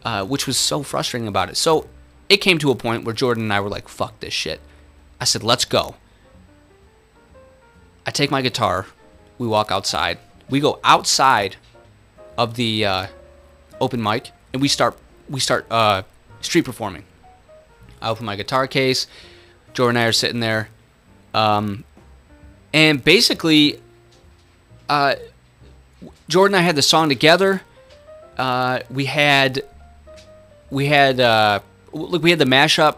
[0.05, 1.57] uh, which was so frustrating about it.
[1.57, 1.88] So
[2.29, 4.61] it came to a point where Jordan and I were like, fuck this shit.
[5.20, 5.96] I said, let's go.
[8.07, 8.87] I take my guitar.
[9.38, 10.18] We walk outside.
[10.48, 11.57] We go outside
[12.37, 13.07] of the uh,
[13.81, 14.96] open mic, and we start
[15.29, 16.03] we start uh,
[16.40, 17.05] street performing.
[18.00, 19.07] I open my guitar case.
[19.74, 20.68] Jordan and I are sitting there,
[21.35, 21.85] um,
[22.72, 23.81] and basically,
[24.88, 25.14] uh,
[26.29, 27.62] Jordan and I had the song together.
[28.40, 29.62] Uh, we had
[30.70, 31.61] we had uh,
[31.92, 32.96] look we had the mashup,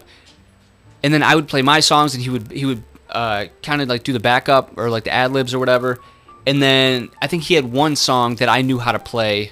[1.03, 3.89] and then I would play my songs, and he would he would uh, kind of
[3.89, 5.99] like do the backup or like the ad libs or whatever.
[6.47, 9.51] And then I think he had one song that I knew how to play,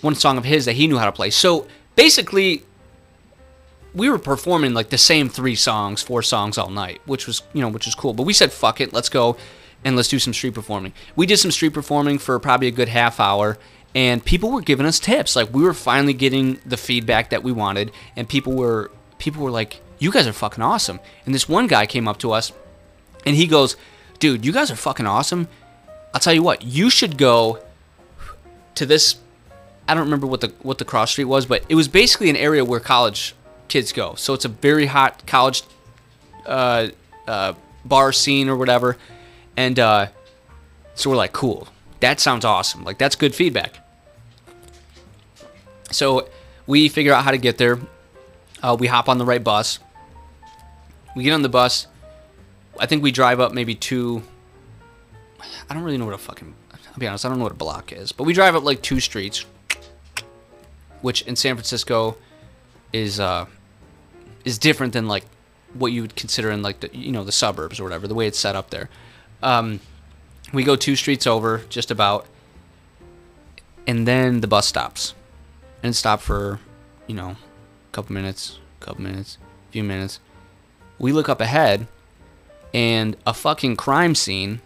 [0.00, 1.30] one song of his that he knew how to play.
[1.30, 2.62] So basically,
[3.92, 7.62] we were performing like the same three songs, four songs all night, which was you
[7.62, 8.12] know which was cool.
[8.12, 9.36] But we said fuck it, let's go
[9.84, 10.92] and let's do some street performing.
[11.16, 13.58] We did some street performing for probably a good half hour,
[13.94, 15.36] and people were giving us tips.
[15.36, 19.50] Like we were finally getting the feedback that we wanted, and people were people were
[19.50, 22.52] like, "You guys are fucking awesome." And this one guy came up to us,
[23.26, 23.76] and he goes,
[24.18, 25.48] "Dude, you guys are fucking awesome.
[26.12, 27.62] I'll tell you what, you should go
[28.74, 29.16] to this."
[29.88, 32.36] I don't remember what the what the cross street was, but it was basically an
[32.36, 33.34] area where college
[33.66, 34.14] kids go.
[34.14, 35.62] So it's a very hot college
[36.46, 36.88] uh,
[37.26, 38.96] uh, bar scene or whatever.
[39.56, 40.08] And uh,
[40.94, 41.68] so we're like, cool.
[42.00, 42.84] That sounds awesome.
[42.84, 43.76] Like, that's good feedback.
[45.90, 46.28] So
[46.66, 47.78] we figure out how to get there.
[48.62, 49.78] Uh, we hop on the right bus.
[51.16, 51.86] We get on the bus.
[52.78, 54.22] I think we drive up maybe two.
[55.68, 56.54] I don't really know what a fucking.
[56.72, 58.12] I'll be honest, I don't know what a block is.
[58.12, 59.44] But we drive up like two streets,
[61.02, 62.16] which in San Francisco
[62.92, 63.46] is uh,
[64.44, 65.24] is different than like
[65.74, 68.26] what you would consider in like the you know the suburbs or whatever the way
[68.26, 68.88] it's set up there.
[69.42, 69.80] Um,
[70.52, 72.26] we go two streets over just about,
[73.86, 75.14] and then the bus stops,
[75.82, 76.60] and stop for
[77.06, 79.38] you know a couple minutes, couple minutes,
[79.70, 80.20] few minutes.
[80.98, 81.86] We look up ahead,
[82.74, 84.60] and a fucking crime scene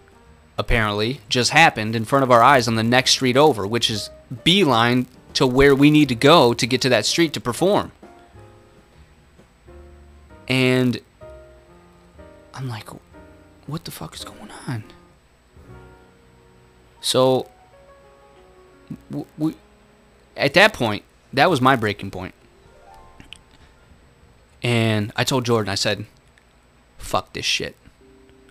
[0.57, 4.11] apparently just happened in front of our eyes on the next street over, which is
[4.45, 7.93] beeline to where we need to go to get to that street to perform.
[10.47, 11.01] And
[12.53, 12.89] I'm like,
[13.67, 14.85] what the fuck is going on?
[17.05, 17.51] So,
[19.37, 19.55] we,
[20.39, 22.35] at that point, that was my breaking point.
[24.63, 26.07] And I told Jordan, I said,
[26.97, 27.77] fuck this shit.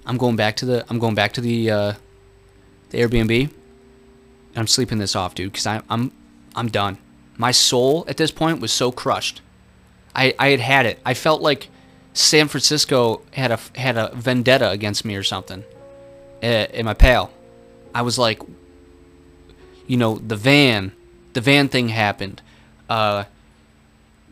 [0.05, 1.93] I'm going back to the, I'm going back to the, uh,
[2.91, 3.51] the Airbnb.
[4.55, 6.11] I'm sleeping this off, dude, because I'm,
[6.55, 6.99] I'm done.
[7.37, 9.41] My soul at this point was so crushed.
[10.13, 10.99] I, I had had it.
[11.03, 11.69] I felt like
[12.13, 15.63] San Francisco had a had a vendetta against me or something
[16.43, 17.31] eh, in my pal.
[17.93, 18.41] I was like,
[19.88, 20.91] you know, the van,
[21.34, 22.41] the van thing happened.
[22.89, 23.25] Uh,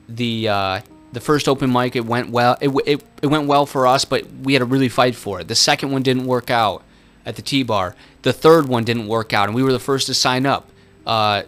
[0.07, 0.81] the uh,
[1.13, 2.57] the first open mic it went well.
[2.61, 5.47] It, it it went well for us, but we had to really fight for it.
[5.47, 6.83] The second one didn't work out
[7.25, 7.95] at the tea bar.
[8.23, 10.69] The third one didn't work out, and we were the first to sign up.
[11.05, 11.43] Uh,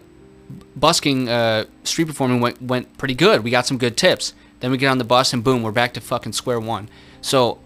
[0.76, 3.44] busking, uh, street performing went went pretty good.
[3.44, 4.34] We got some good tips.
[4.60, 6.88] Then we get on the bus and boom, we're back to fucking square one.
[7.20, 7.58] So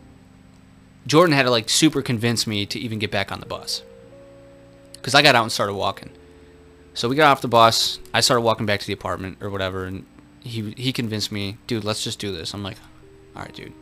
[1.06, 3.82] Jordan had to like super convince me to even get back on the bus.
[5.08, 6.10] Cuz I got out and started walking.
[6.92, 7.98] So we got off the bus.
[8.12, 10.04] I started walking back to the apartment or whatever and
[10.40, 12.76] he he convinced me, "Dude, let's just do this." I'm like,
[13.34, 13.72] "All right, dude.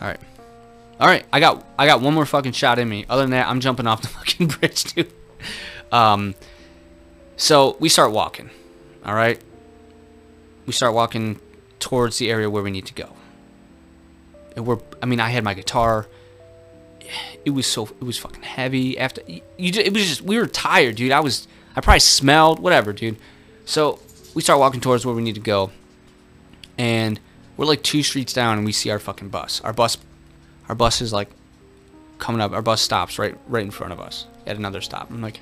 [0.00, 0.20] All right.
[1.00, 3.06] All right, I got I got one more fucking shot in me.
[3.10, 5.12] Other than that, I'm jumping off the fucking bridge, dude."
[5.90, 6.36] Um
[7.36, 8.50] so we start walking.
[9.04, 9.40] All right?
[10.64, 11.40] We start walking
[11.80, 13.16] towards the area where we need to go.
[14.54, 16.06] And we're, I mean, I had my guitar.
[17.44, 18.98] It was so, it was fucking heavy.
[18.98, 21.12] After you, it was just, we were tired, dude.
[21.12, 23.16] I was, I probably smelled, whatever, dude.
[23.64, 23.98] So
[24.34, 25.70] we start walking towards where we need to go,
[26.78, 27.20] and
[27.56, 29.60] we're like two streets down, and we see our fucking bus.
[29.62, 29.98] Our bus,
[30.68, 31.28] our bus is like
[32.18, 32.52] coming up.
[32.52, 35.10] Our bus stops right, right in front of us at another stop.
[35.10, 35.40] I'm like,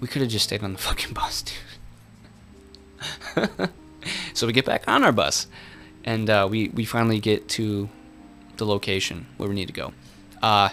[0.00, 1.42] we could have just stayed on the fucking bus,
[3.36, 3.44] dude.
[4.34, 5.46] so we get back on our bus,
[6.04, 7.88] and uh, we we finally get to
[8.56, 9.92] the location where we need to go.
[10.42, 10.70] Uh,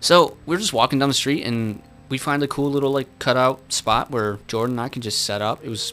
[0.00, 3.72] so we're just walking down the street, and we find a cool little like cutout
[3.72, 5.64] spot where Jordan and I can just set up.
[5.64, 5.92] It was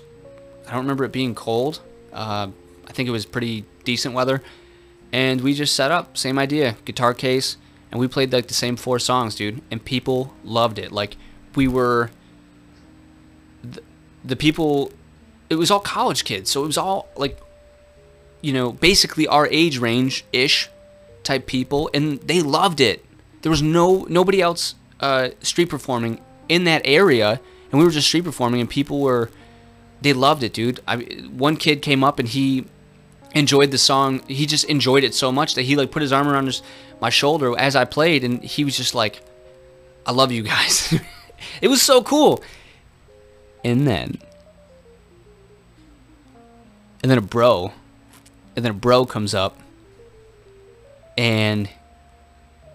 [0.67, 1.81] I don't remember it being cold.
[2.13, 2.49] Uh,
[2.87, 4.41] I think it was pretty decent weather,
[5.11, 6.17] and we just set up.
[6.17, 7.57] Same idea, guitar case,
[7.91, 10.91] and we played like the same four songs, dude, and people loved it.
[10.91, 11.17] Like
[11.55, 12.11] we were.
[13.63, 13.81] The,
[14.23, 14.91] the people
[15.49, 17.39] it was all college kids, so it was all like,
[18.41, 20.69] you know, basically our age range ish
[21.27, 23.05] type people, and they loved it.
[23.41, 27.39] There was no nobody else uh, street performing in that area,
[27.71, 29.29] and we were just street performing, and people were
[30.01, 30.79] they loved it, dude.
[30.87, 30.97] I
[31.29, 32.65] one kid came up and he
[33.35, 34.21] enjoyed the song.
[34.27, 36.61] He just enjoyed it so much that he like put his arm around his,
[37.01, 39.21] my shoulder as I played, and he was just like,
[40.05, 40.93] "I love you guys."
[41.61, 42.41] it was so cool.
[43.63, 44.19] And then,
[47.01, 47.73] and then a bro,
[48.55, 49.59] and then a bro comes up,
[51.17, 51.69] and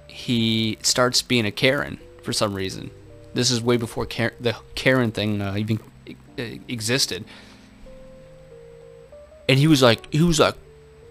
[0.09, 2.91] he starts being a Karen for some reason.
[3.35, 5.81] This is way before the Karen thing uh, even
[6.37, 7.25] existed.
[9.49, 10.55] And he was like, he was like,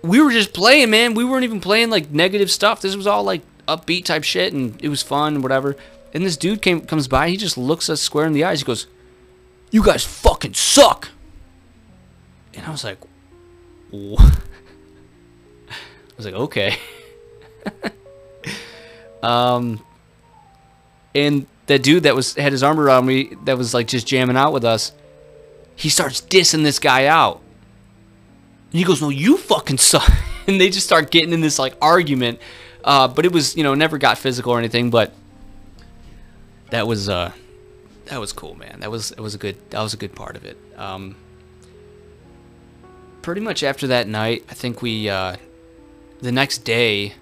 [0.04, 1.14] we were just playing, man.
[1.14, 2.82] We weren't even playing like negative stuff.
[2.82, 5.76] This was all like upbeat type shit, and it was fun, whatever.
[6.14, 7.30] And this dude came comes by.
[7.30, 8.62] He just looks us square in the eyes.
[8.62, 8.88] He goes,
[9.70, 11.10] "You guys fucking suck."
[12.54, 12.98] And I was like,
[13.92, 14.22] what?
[15.70, 16.78] I was like, okay.
[19.24, 19.84] um,
[21.14, 24.38] and the dude that was had his arm around me, that was like just jamming
[24.38, 24.92] out with us,
[25.76, 27.42] he starts dissing this guy out.
[28.72, 30.10] And he goes, "No, you fucking suck."
[30.48, 32.40] And they just start getting in this like argument.
[32.84, 34.90] Uh, but it was, you know, never got physical or anything.
[34.90, 35.14] But
[36.72, 37.32] that was, uh,
[38.06, 38.80] that was cool, man.
[38.80, 40.58] That was, it was a good, that was a good part of it.
[40.78, 41.16] Um,
[43.22, 45.36] pretty much after that night, I think we, uh,
[46.22, 47.14] the next day,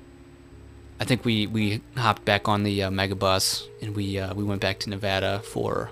[0.99, 4.43] I think we, we hopped back on the uh, mega bus and we uh, we
[4.43, 5.91] went back to Nevada for.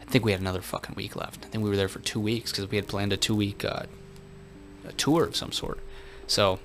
[0.00, 1.44] I think we had another fucking week left.
[1.44, 3.64] I think we were there for two weeks because we had planned a two week
[3.64, 3.82] uh,
[4.86, 5.78] a tour of some sort.
[6.26, 6.58] So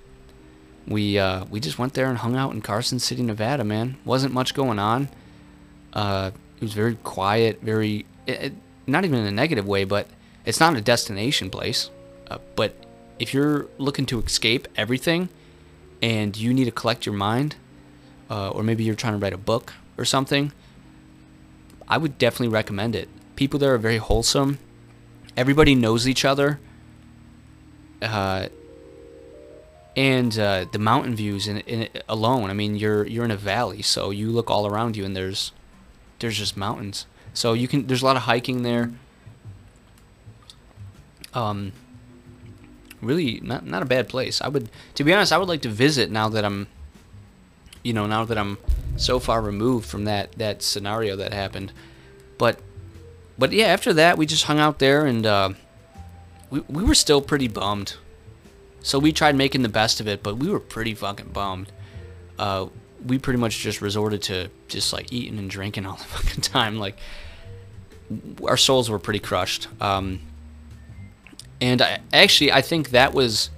[0.87, 3.63] we uh, we just went there and hung out in Carson City, Nevada.
[3.63, 5.09] Man, wasn't much going on.
[5.91, 8.53] Uh, it was very quiet, very it, it,
[8.87, 10.07] not even in a negative way, but
[10.45, 11.89] it's not a destination place.
[12.31, 12.73] Uh, but
[13.19, 15.29] if you're looking to escape everything
[16.03, 17.55] and you need to collect your mind,
[18.29, 20.51] uh, or maybe you're trying to write a book or something,
[21.87, 23.07] I would definitely recommend it.
[23.37, 24.59] People there are very wholesome.
[25.37, 26.59] Everybody knows each other.
[28.01, 28.49] Uh,
[29.95, 32.49] and uh, the mountain views in, in alone.
[32.49, 35.53] I mean, you're you're in a valley, so you look all around you, and there's
[36.19, 37.05] there's just mountains.
[37.33, 38.91] So you can there's a lot of hiking there.
[41.33, 41.71] Um,
[43.05, 44.41] really not not a bad place.
[44.41, 46.67] I would, to be honest, I would like to visit now that I'm,
[47.83, 48.57] you know, now that I'm
[48.95, 51.71] so far removed from that that scenario that happened.
[52.37, 52.59] But,
[53.37, 55.49] but yeah, after that we just hung out there and uh,
[56.49, 57.95] we we were still pretty bummed.
[58.81, 61.71] So we tried making the best of it, but we were pretty fucking bummed.
[62.37, 62.67] Uh,
[63.05, 66.77] we pretty much just resorted to just like eating and drinking all the fucking time.
[66.77, 66.97] Like
[68.45, 69.67] our souls were pretty crushed.
[69.81, 70.21] Um,
[71.63, 73.49] and I, actually, I think that was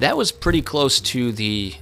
[0.00, 1.74] that was pretty close to the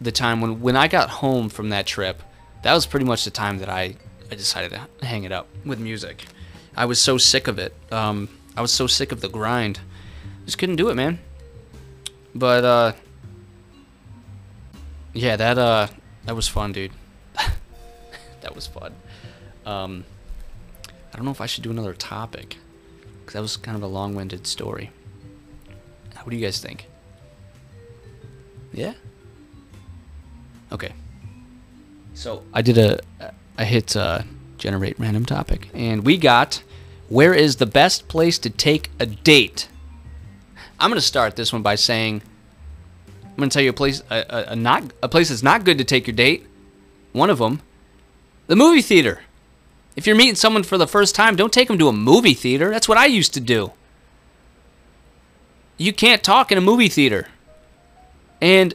[0.00, 2.20] the time when when I got home from that trip.
[2.64, 3.94] That was pretty much the time that I
[4.32, 6.24] I decided to hang it up with music.
[6.76, 7.72] I was so sick of it.
[7.92, 9.78] Um, I was so sick of the grind.
[10.44, 11.20] Just couldn't do it, man.
[12.34, 12.92] But uh,
[15.12, 15.86] yeah, that uh,
[16.24, 16.90] that was fun, dude.
[18.40, 18.92] that was fun.
[19.64, 20.04] Um,
[21.12, 22.56] I don't know if I should do another topic
[23.32, 24.90] because that was kind of a long-winded story.
[26.22, 26.86] What do you guys think?
[28.72, 28.92] Yeah.
[30.70, 30.92] Okay.
[32.14, 33.00] So I did a
[33.58, 34.22] I hit uh,
[34.58, 36.62] generate random topic, and we got
[37.08, 39.68] where is the best place to take a date?
[40.78, 42.22] I'm gonna start this one by saying
[43.24, 45.78] I'm gonna tell you a place a, a, a not a place that's not good
[45.78, 46.46] to take your date.
[47.12, 47.62] One of them,
[48.46, 49.22] the movie theater.
[49.94, 52.70] If you're meeting someone for the first time, don't take them to a movie theater.
[52.70, 53.72] That's what I used to do.
[55.76, 57.28] You can't talk in a movie theater.
[58.40, 58.74] And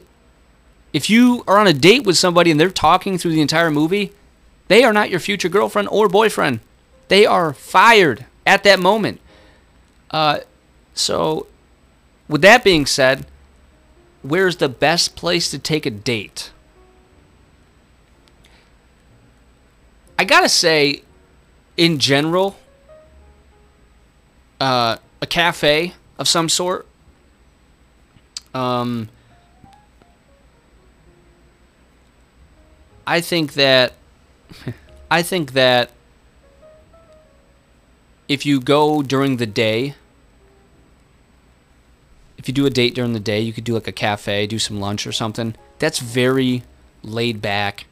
[0.92, 4.12] if you are on a date with somebody and they're talking through the entire movie,
[4.68, 6.60] they are not your future girlfriend or boyfriend.
[7.08, 9.20] They are fired at that moment.
[10.10, 10.40] Uh,
[10.94, 11.46] so,
[12.28, 13.26] with that being said,
[14.22, 16.50] where's the best place to take a date?
[20.18, 21.02] I gotta say,
[21.78, 22.56] in general,
[24.60, 26.86] uh, a cafe of some sort.
[28.52, 29.08] Um,
[33.06, 33.94] I think that
[35.10, 35.92] I think that
[38.26, 39.94] if you go during the day,
[42.36, 44.58] if you do a date during the day, you could do like a cafe, do
[44.58, 45.54] some lunch or something.
[45.78, 46.64] That's very
[47.02, 47.86] laid back.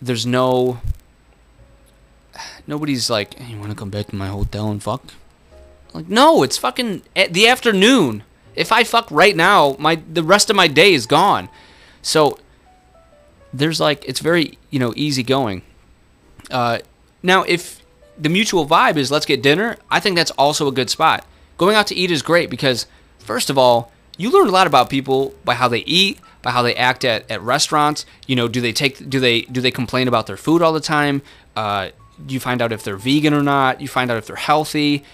[0.00, 0.80] There's no
[2.66, 5.12] nobody's like, hey, you want to come back to my hotel and fuck?
[5.92, 8.22] Like, no, it's fucking the afternoon.
[8.54, 11.48] If I fuck right now, my the rest of my day is gone.
[12.02, 12.38] So
[13.52, 15.62] there's like it's very you know easy going.
[16.50, 16.78] Uh,
[17.22, 17.82] now, if
[18.18, 21.26] the mutual vibe is let's get dinner, I think that's also a good spot.
[21.58, 22.86] Going out to eat is great because
[23.18, 26.62] first of all, you learn a lot about people by how they eat, by how
[26.62, 28.06] they act at, at restaurants.
[28.26, 30.80] You know, do they take do they do they complain about their food all the
[30.80, 31.22] time?
[31.54, 31.90] Uh,
[32.28, 33.80] you find out if they're vegan or not.
[33.80, 35.04] You find out if they're healthy.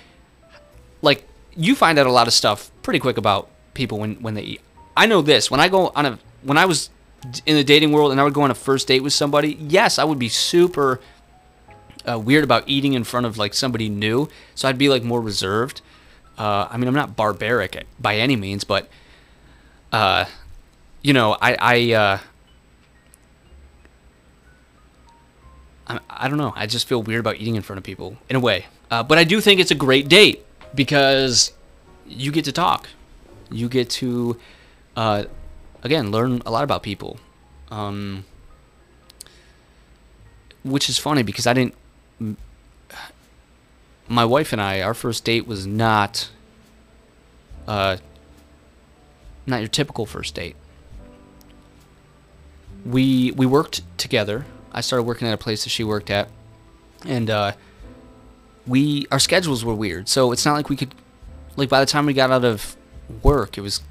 [1.01, 1.27] Like
[1.57, 4.61] you find out a lot of stuff pretty quick about people when when they eat.
[4.97, 6.91] I know this when I go on a when I was
[7.47, 9.57] in the dating world and I would go on a first date with somebody.
[9.61, 11.01] Yes, I would be super
[12.09, 15.21] uh, weird about eating in front of like somebody new, so I'd be like more
[15.21, 15.81] reserved.
[16.39, 18.89] Uh, I mean, I'm not barbaric by any means, but
[19.93, 20.25] uh,
[21.03, 22.21] you know, I I,
[26.11, 26.53] I don't know.
[26.57, 28.67] I just feel weird about eating in front of people in a way.
[28.91, 31.53] Uh, but I do think it's a great date because
[32.07, 32.89] you get to talk,
[33.51, 34.39] you get to
[34.97, 35.25] uh,
[35.83, 37.19] again learn a lot about people.
[37.71, 38.25] Um,
[40.65, 41.75] which is funny because I didn't
[44.13, 46.31] my wife and I, our first date was not,
[47.67, 47.97] uh,
[49.47, 50.57] not your typical first date.
[52.85, 54.45] We we worked together.
[54.73, 56.29] I started working at a place that she worked at,
[57.07, 57.53] and uh,
[58.67, 60.09] we our schedules were weird.
[60.09, 60.95] So it's not like we could,
[61.57, 62.77] like by the time we got out of
[63.23, 63.83] work, it was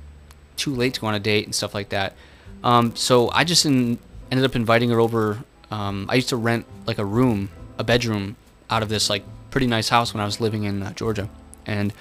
[0.58, 2.16] too late to go on a date and stuff like that.
[2.64, 5.44] Um, so I just in, ended up inviting her over.
[5.70, 8.36] Um, I used to rent like a room, a bedroom
[8.70, 11.30] out of this like pretty nice house when I was living in uh, Georgia,
[11.66, 11.94] and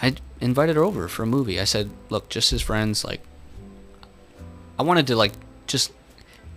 [0.00, 1.60] I invited her over for a movie.
[1.60, 3.20] I said, "Look, just as friends, like
[4.78, 5.32] I wanted to like
[5.66, 5.92] just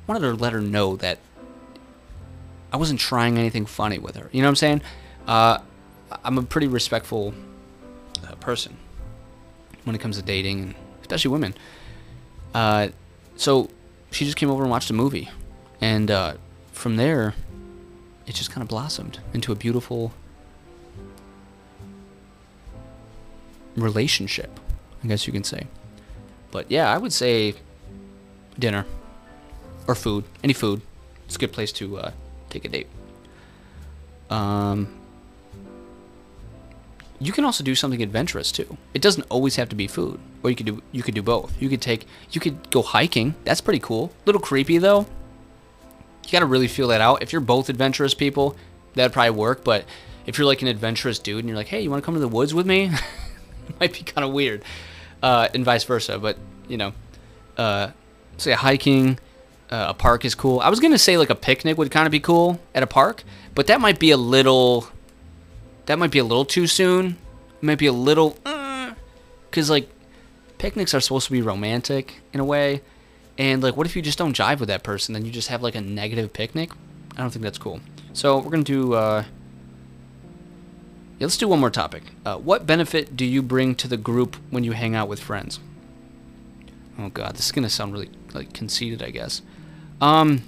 [0.08, 1.20] wanted to let her know that
[2.72, 4.30] I wasn't trying anything funny with her.
[4.32, 4.82] You know what I'm saying?
[5.28, 5.60] Uh,
[6.24, 7.34] I'm a pretty respectful
[8.28, 8.78] uh, person
[9.84, 11.56] when it comes to dating, and especially women.
[12.54, 12.90] Uh,
[13.36, 13.70] so
[14.12, 15.30] she just came over and watched a movie,
[15.82, 16.34] and uh,
[16.72, 17.36] from there,
[18.28, 20.12] it just kind of blossomed into a beautiful
[23.76, 24.60] relationship,
[25.04, 25.68] I guess you can say.
[26.52, 27.56] But yeah, I would say
[28.58, 28.86] dinner
[29.88, 30.82] or food, any food.
[31.26, 32.12] It's a good place to uh,
[32.50, 32.88] take a date.
[34.30, 34.96] Um,
[37.20, 38.78] you can also do something adventurous too.
[38.94, 41.60] It doesn't always have to be food, or you could do you could do both.
[41.62, 43.36] You could take you could go hiking.
[43.44, 44.12] That's pretty cool.
[44.24, 45.08] A little creepy though
[46.30, 47.24] you got to really feel that out.
[47.24, 48.56] If you're both adventurous people,
[48.94, 49.64] that'd probably work.
[49.64, 49.86] But
[50.26, 52.20] if you're like an adventurous dude and you're like, hey, you want to come to
[52.20, 52.92] the woods with me?
[53.68, 54.64] it might be kind of weird,
[55.24, 56.20] uh, and vice versa.
[56.20, 56.38] But
[56.68, 56.94] you know,
[57.58, 57.92] uh,
[58.38, 59.20] say hiking,
[59.70, 60.60] uh, a park is cool.
[60.60, 63.24] I was gonna say like a picnic would kind of be cool at a park,
[63.56, 64.88] but that might be a little,
[65.86, 67.18] that might be a little too soon.
[67.62, 68.94] Might be a little, uh,
[69.68, 69.90] like
[70.58, 72.82] picnics are supposed to be romantic in a way.
[73.38, 75.14] And like, what if you just don't jive with that person?
[75.14, 76.72] Then you just have like a negative picnic.
[77.18, 77.80] I don't think that's cool.
[78.14, 78.94] So we're gonna do.
[78.94, 79.24] Uh,
[81.18, 82.04] yeah, let's do one more topic.
[82.26, 85.60] Uh, what benefit do you bring to the group when you hang out with friends?
[86.98, 89.42] Oh God, this is gonna sound really like conceited, I guess.
[90.02, 90.42] Um,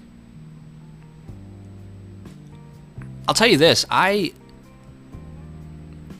[3.28, 3.86] I'll tell you this.
[3.89, 4.34] I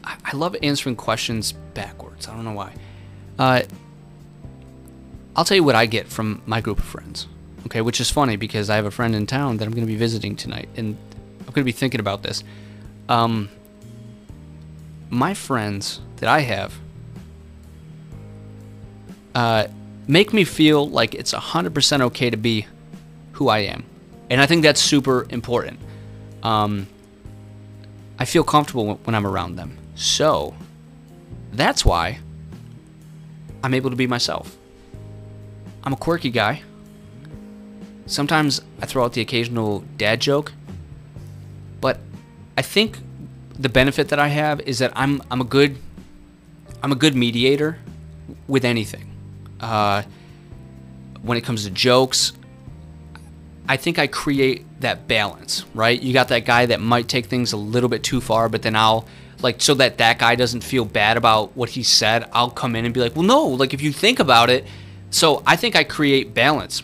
[0.04, 2.28] I love answering questions backwards.
[2.28, 2.74] I don't know why.
[3.38, 3.64] Uh,
[5.36, 7.28] I'll tell you what I get from my group of friends.
[7.66, 9.92] Okay, which is funny because I have a friend in town that I'm going to
[9.92, 10.98] be visiting tonight, and
[11.40, 12.44] I'm going to be thinking about this.
[13.08, 13.50] Um,
[15.10, 16.74] my friends that I have
[19.36, 19.68] uh,
[20.08, 22.68] make me feel like it's 100% okay to be
[23.34, 23.84] who I am.
[24.30, 25.80] And I think that's super important.
[26.44, 26.88] Um,
[28.18, 29.78] I feel comfortable when I'm around them.
[29.96, 30.54] So
[31.52, 32.20] that's why
[33.64, 34.58] I'm able to be myself.
[35.84, 36.62] I'm a quirky guy.
[38.06, 40.54] Sometimes I throw out the occasional dad joke,
[41.80, 42.00] but
[42.58, 42.98] I think
[43.58, 45.78] the benefit that I have is that I'm I'm a good
[46.84, 47.78] I'm a good mediator
[48.48, 49.10] with anything.
[49.60, 50.04] Uh,
[51.22, 52.34] when it comes to jokes,
[53.72, 55.98] I think I create that balance, right?
[55.98, 58.76] You got that guy that might take things a little bit too far, but then
[58.76, 59.08] I'll
[59.42, 62.30] like so that that guy doesn't feel bad about what he said.
[62.34, 64.68] I'll come in and be like, "Well, no, like if you think about it,
[65.10, 66.84] so I think I create balance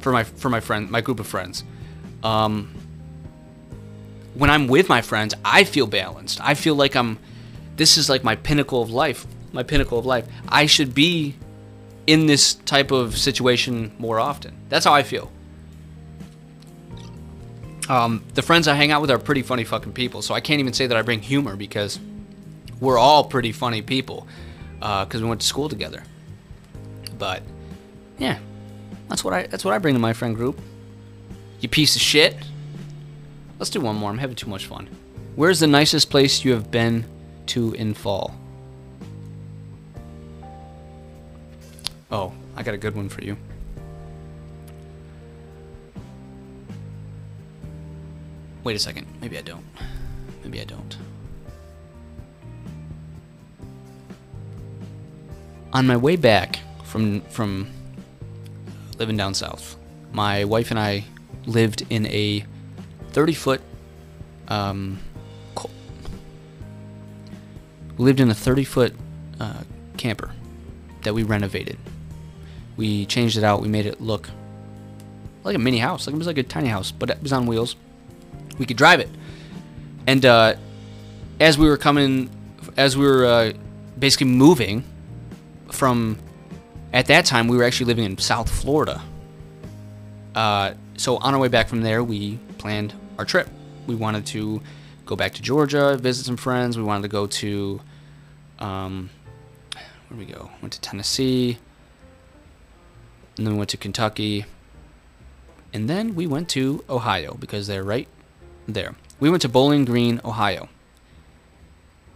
[0.00, 1.62] for my for my friend my group of friends.
[2.24, 2.74] Um,
[4.34, 6.40] when I'm with my friends, I feel balanced.
[6.42, 7.16] I feel like I'm.
[7.76, 9.24] This is like my pinnacle of life.
[9.52, 10.26] My pinnacle of life.
[10.48, 11.36] I should be
[12.08, 14.56] in this type of situation more often.
[14.68, 15.30] That's how I feel.
[17.88, 20.60] Um, the friends I hang out with are pretty funny fucking people, so I can't
[20.60, 21.98] even say that I bring humor because
[22.80, 24.26] we're all pretty funny people
[24.78, 26.02] because uh, we went to school together.
[27.18, 27.42] But
[28.18, 28.38] yeah,
[29.08, 30.60] that's what I that's what I bring to my friend group.
[31.60, 32.36] You piece of shit.
[33.58, 34.10] Let's do one more.
[34.10, 34.88] I'm having too much fun.
[35.36, 37.04] Where's the nicest place you have been
[37.46, 38.34] to in fall?
[42.10, 43.36] Oh, I got a good one for you.
[48.64, 49.06] Wait a second.
[49.20, 49.64] Maybe I don't.
[50.42, 50.96] Maybe I don't.
[55.72, 57.70] On my way back from from
[58.98, 59.76] living down south,
[60.12, 61.04] my wife and I
[61.46, 62.44] lived in a
[63.10, 63.60] 30 foot
[64.48, 64.98] um,
[67.98, 68.94] lived in a 30 foot
[69.40, 69.62] uh,
[69.96, 70.32] camper
[71.02, 71.78] that we renovated.
[72.76, 73.60] We changed it out.
[73.62, 74.30] We made it look
[75.44, 76.06] like a mini house.
[76.06, 77.76] Like it was like a tiny house, but it was on wheels.
[78.58, 79.10] We could drive it.
[80.06, 80.54] And uh,
[81.40, 82.30] as we were coming,
[82.76, 83.52] as we were uh,
[83.98, 84.84] basically moving
[85.70, 86.18] from,
[86.92, 89.02] at that time we were actually living in South Florida.
[90.34, 93.48] Uh, so on our way back from there, we planned our trip.
[93.86, 94.62] We wanted to
[95.06, 96.76] go back to Georgia, visit some friends.
[96.76, 97.80] We wanted to go to,
[98.58, 99.10] um,
[100.08, 100.50] where we go?
[100.62, 101.58] Went to Tennessee,
[103.36, 104.44] and then we went to Kentucky,
[105.72, 108.08] and then we went to Ohio because they're right
[108.66, 108.94] there.
[109.20, 110.68] We went to Bowling Green, Ohio,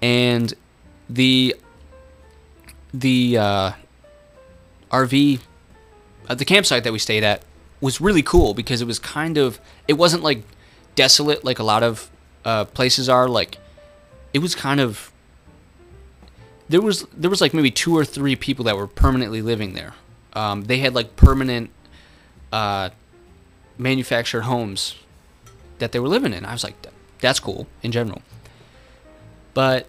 [0.03, 0.53] and
[1.09, 1.57] the
[2.93, 3.73] the uh,
[4.91, 5.41] RV,
[6.29, 7.43] uh, the campsite that we stayed at
[7.81, 10.43] was really cool because it was kind of it wasn't like
[10.95, 12.11] desolate like a lot of
[12.45, 13.29] uh, places are.
[13.29, 13.59] Like
[14.33, 15.13] it was kind of
[16.69, 19.95] there was there was like maybe two or three people that were permanently living there.
[20.33, 21.71] Um, they had like permanent
[22.53, 22.91] uh,
[23.77, 24.95] manufactured homes
[25.79, 26.45] that they were living in.
[26.45, 26.75] I was like,
[27.21, 28.23] that's cool in general.
[29.55, 29.87] But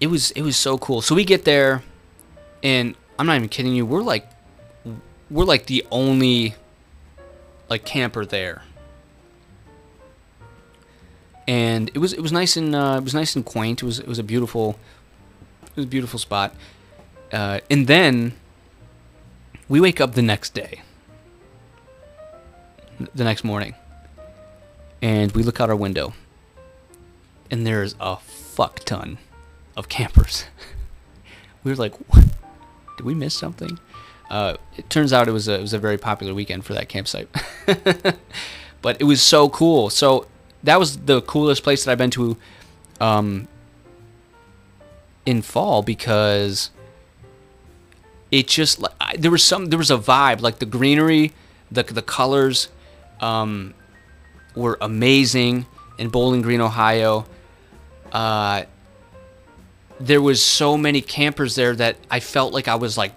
[0.00, 1.02] it was it was so cool.
[1.02, 1.82] So we get there,
[2.62, 3.86] and I'm not even kidding you.
[3.86, 4.28] We're like
[5.30, 6.54] we're like the only
[7.68, 8.62] like camper there
[11.50, 13.82] and it was it was nice and uh, it was nice and quaint.
[13.82, 14.78] It was it was a beautiful
[15.64, 16.54] it was a beautiful spot.
[17.32, 18.34] Uh, and then
[19.68, 20.82] we wake up the next day,
[23.12, 23.74] the next morning,
[25.02, 26.14] and we look out our window,
[27.50, 29.18] and there's a fuck ton
[29.76, 30.44] of campers.
[31.64, 32.24] we were like, what?
[33.00, 33.78] did we miss something?
[34.28, 36.88] Uh, it turns out it was a it was a very popular weekend for that
[36.88, 37.28] campsite,
[38.82, 39.88] but it was so cool.
[39.88, 40.26] So
[40.62, 42.36] that was the coolest place that I've been to
[43.00, 43.48] um,
[45.24, 46.70] in fall because
[48.30, 51.32] it just like there was some there was a vibe like the greenery,
[51.70, 52.68] the the colors
[53.20, 53.72] um,
[54.54, 55.66] were amazing
[55.98, 57.26] in Bowling Green, Ohio.
[58.12, 58.64] Uh,
[59.98, 63.12] there was so many campers there that I felt like I was like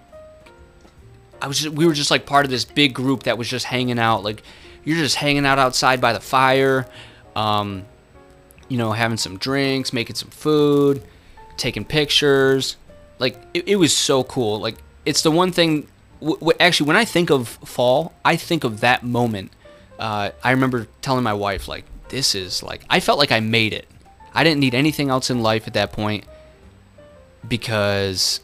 [1.40, 3.66] I was just, we were just like part of this big group that was just
[3.66, 4.42] hanging out like
[4.84, 6.86] you're just hanging out outside by the fire
[7.34, 7.84] um,
[8.68, 11.02] you know, having some drinks, making some food,
[11.56, 12.76] taking pictures.
[13.18, 14.60] Like it, it was so cool.
[14.60, 15.88] Like it's the one thing.
[16.20, 19.52] W- w- actually, when I think of fall, I think of that moment.
[19.98, 23.72] Uh, I remember telling my wife like, "This is like." I felt like I made
[23.72, 23.86] it.
[24.34, 26.24] I didn't need anything else in life at that point
[27.46, 28.40] because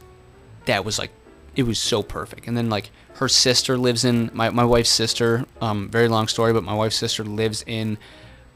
[0.67, 1.11] that was like
[1.57, 2.47] it was so perfect.
[2.47, 5.45] And then like her sister lives in my, my wife's sister.
[5.61, 7.99] Um, very long story, but my wife's sister lives in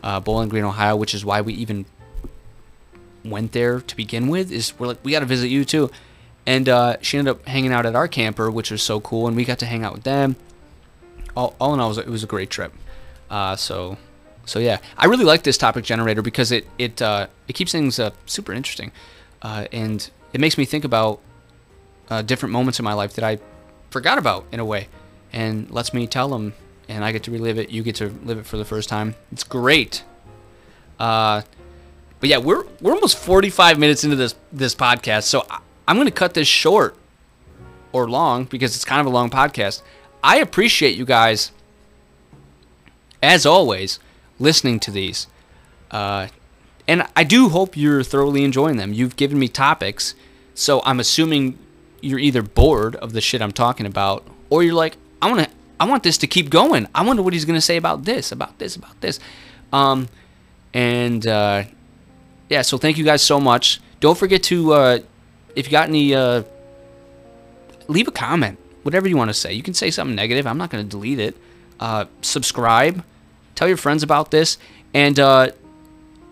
[0.02, 1.86] uh, Bowling Green, Ohio, which is why we even
[3.24, 4.52] went there to begin with.
[4.52, 5.90] Is we're like we got to visit you too,
[6.46, 9.36] and uh, she ended up hanging out at our camper, which was so cool, and
[9.36, 10.36] we got to hang out with them.
[11.36, 12.72] All, all in all, it was, it was a great trip.
[13.30, 13.96] Uh, so,
[14.44, 17.98] so yeah, I really like this topic generator because it it uh, it keeps things
[17.98, 18.92] uh, super interesting,
[19.42, 21.20] uh, and it makes me think about
[22.10, 23.38] uh, different moments in my life that I
[23.90, 24.88] forgot about in a way,
[25.32, 26.54] and lets me tell them
[26.88, 27.70] and I get to relive it.
[27.70, 29.14] You get to live it for the first time.
[29.32, 30.04] It's great.
[30.98, 31.42] Uh,
[32.20, 36.06] but yeah, we're we're almost 45 minutes into this this podcast, so I, I'm going
[36.06, 36.96] to cut this short
[37.92, 39.82] or long because it's kind of a long podcast.
[40.22, 41.52] I appreciate you guys,
[43.24, 43.98] as always,
[44.38, 45.26] listening to these.
[45.90, 46.28] Uh,
[46.86, 48.92] and I do hope you're thoroughly enjoying them.
[48.92, 50.14] You've given me topics,
[50.54, 51.58] so I'm assuming
[52.00, 55.50] you're either bored of the shit I'm talking about, or you're like, I want to
[55.80, 56.86] I want this to keep going.
[56.94, 59.18] I wonder what he's to say about this, about this, about this.
[59.72, 60.08] Um,
[60.72, 61.64] and uh,
[62.48, 63.80] yeah, so thank you guys so much.
[64.00, 64.98] Don't forget to, uh,
[65.56, 66.44] if you got any, uh,
[67.88, 69.52] leave a comment, whatever you want to say.
[69.52, 70.46] You can say something negative.
[70.46, 71.36] I'm not to delete it.
[71.80, 73.04] Uh, subscribe.
[73.54, 74.58] Tell your friends about this.
[74.92, 75.50] And uh,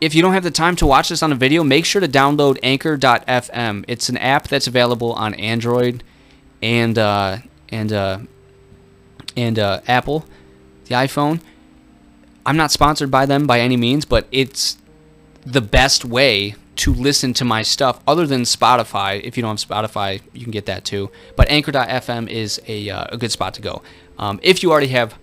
[0.00, 2.08] if you don't have the time to watch this on a video, make sure to
[2.08, 3.84] download Anchor.fm.
[3.88, 6.02] It's an app that's available on Android
[6.60, 8.18] and uh, and uh,
[9.36, 10.24] and uh, Apple,
[10.86, 11.40] the iPhone.
[12.44, 14.76] I'm not sponsored by them by any means, but it's
[15.44, 19.20] the best way to listen to my stuff other than Spotify.
[19.22, 21.10] If you don't have Spotify, you can get that too.
[21.36, 23.82] But Anchor.fm is a, uh, a good spot to go.
[24.18, 25.18] Um, if you already have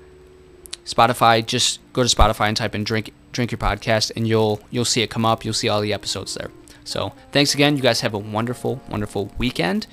[0.89, 4.85] Spotify, just go to Spotify and type in drink drink your podcast, and you'll you'll
[4.85, 5.45] see it come up.
[5.45, 6.49] You'll see all the episodes there.
[6.83, 7.75] So thanks again.
[7.75, 9.85] You guys have a wonderful, wonderful weekend,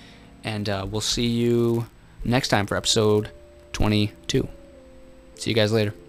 [0.42, 1.86] and uh, we'll see you
[2.24, 3.30] next time for episode
[3.72, 4.48] 22.
[5.34, 6.05] See you guys later.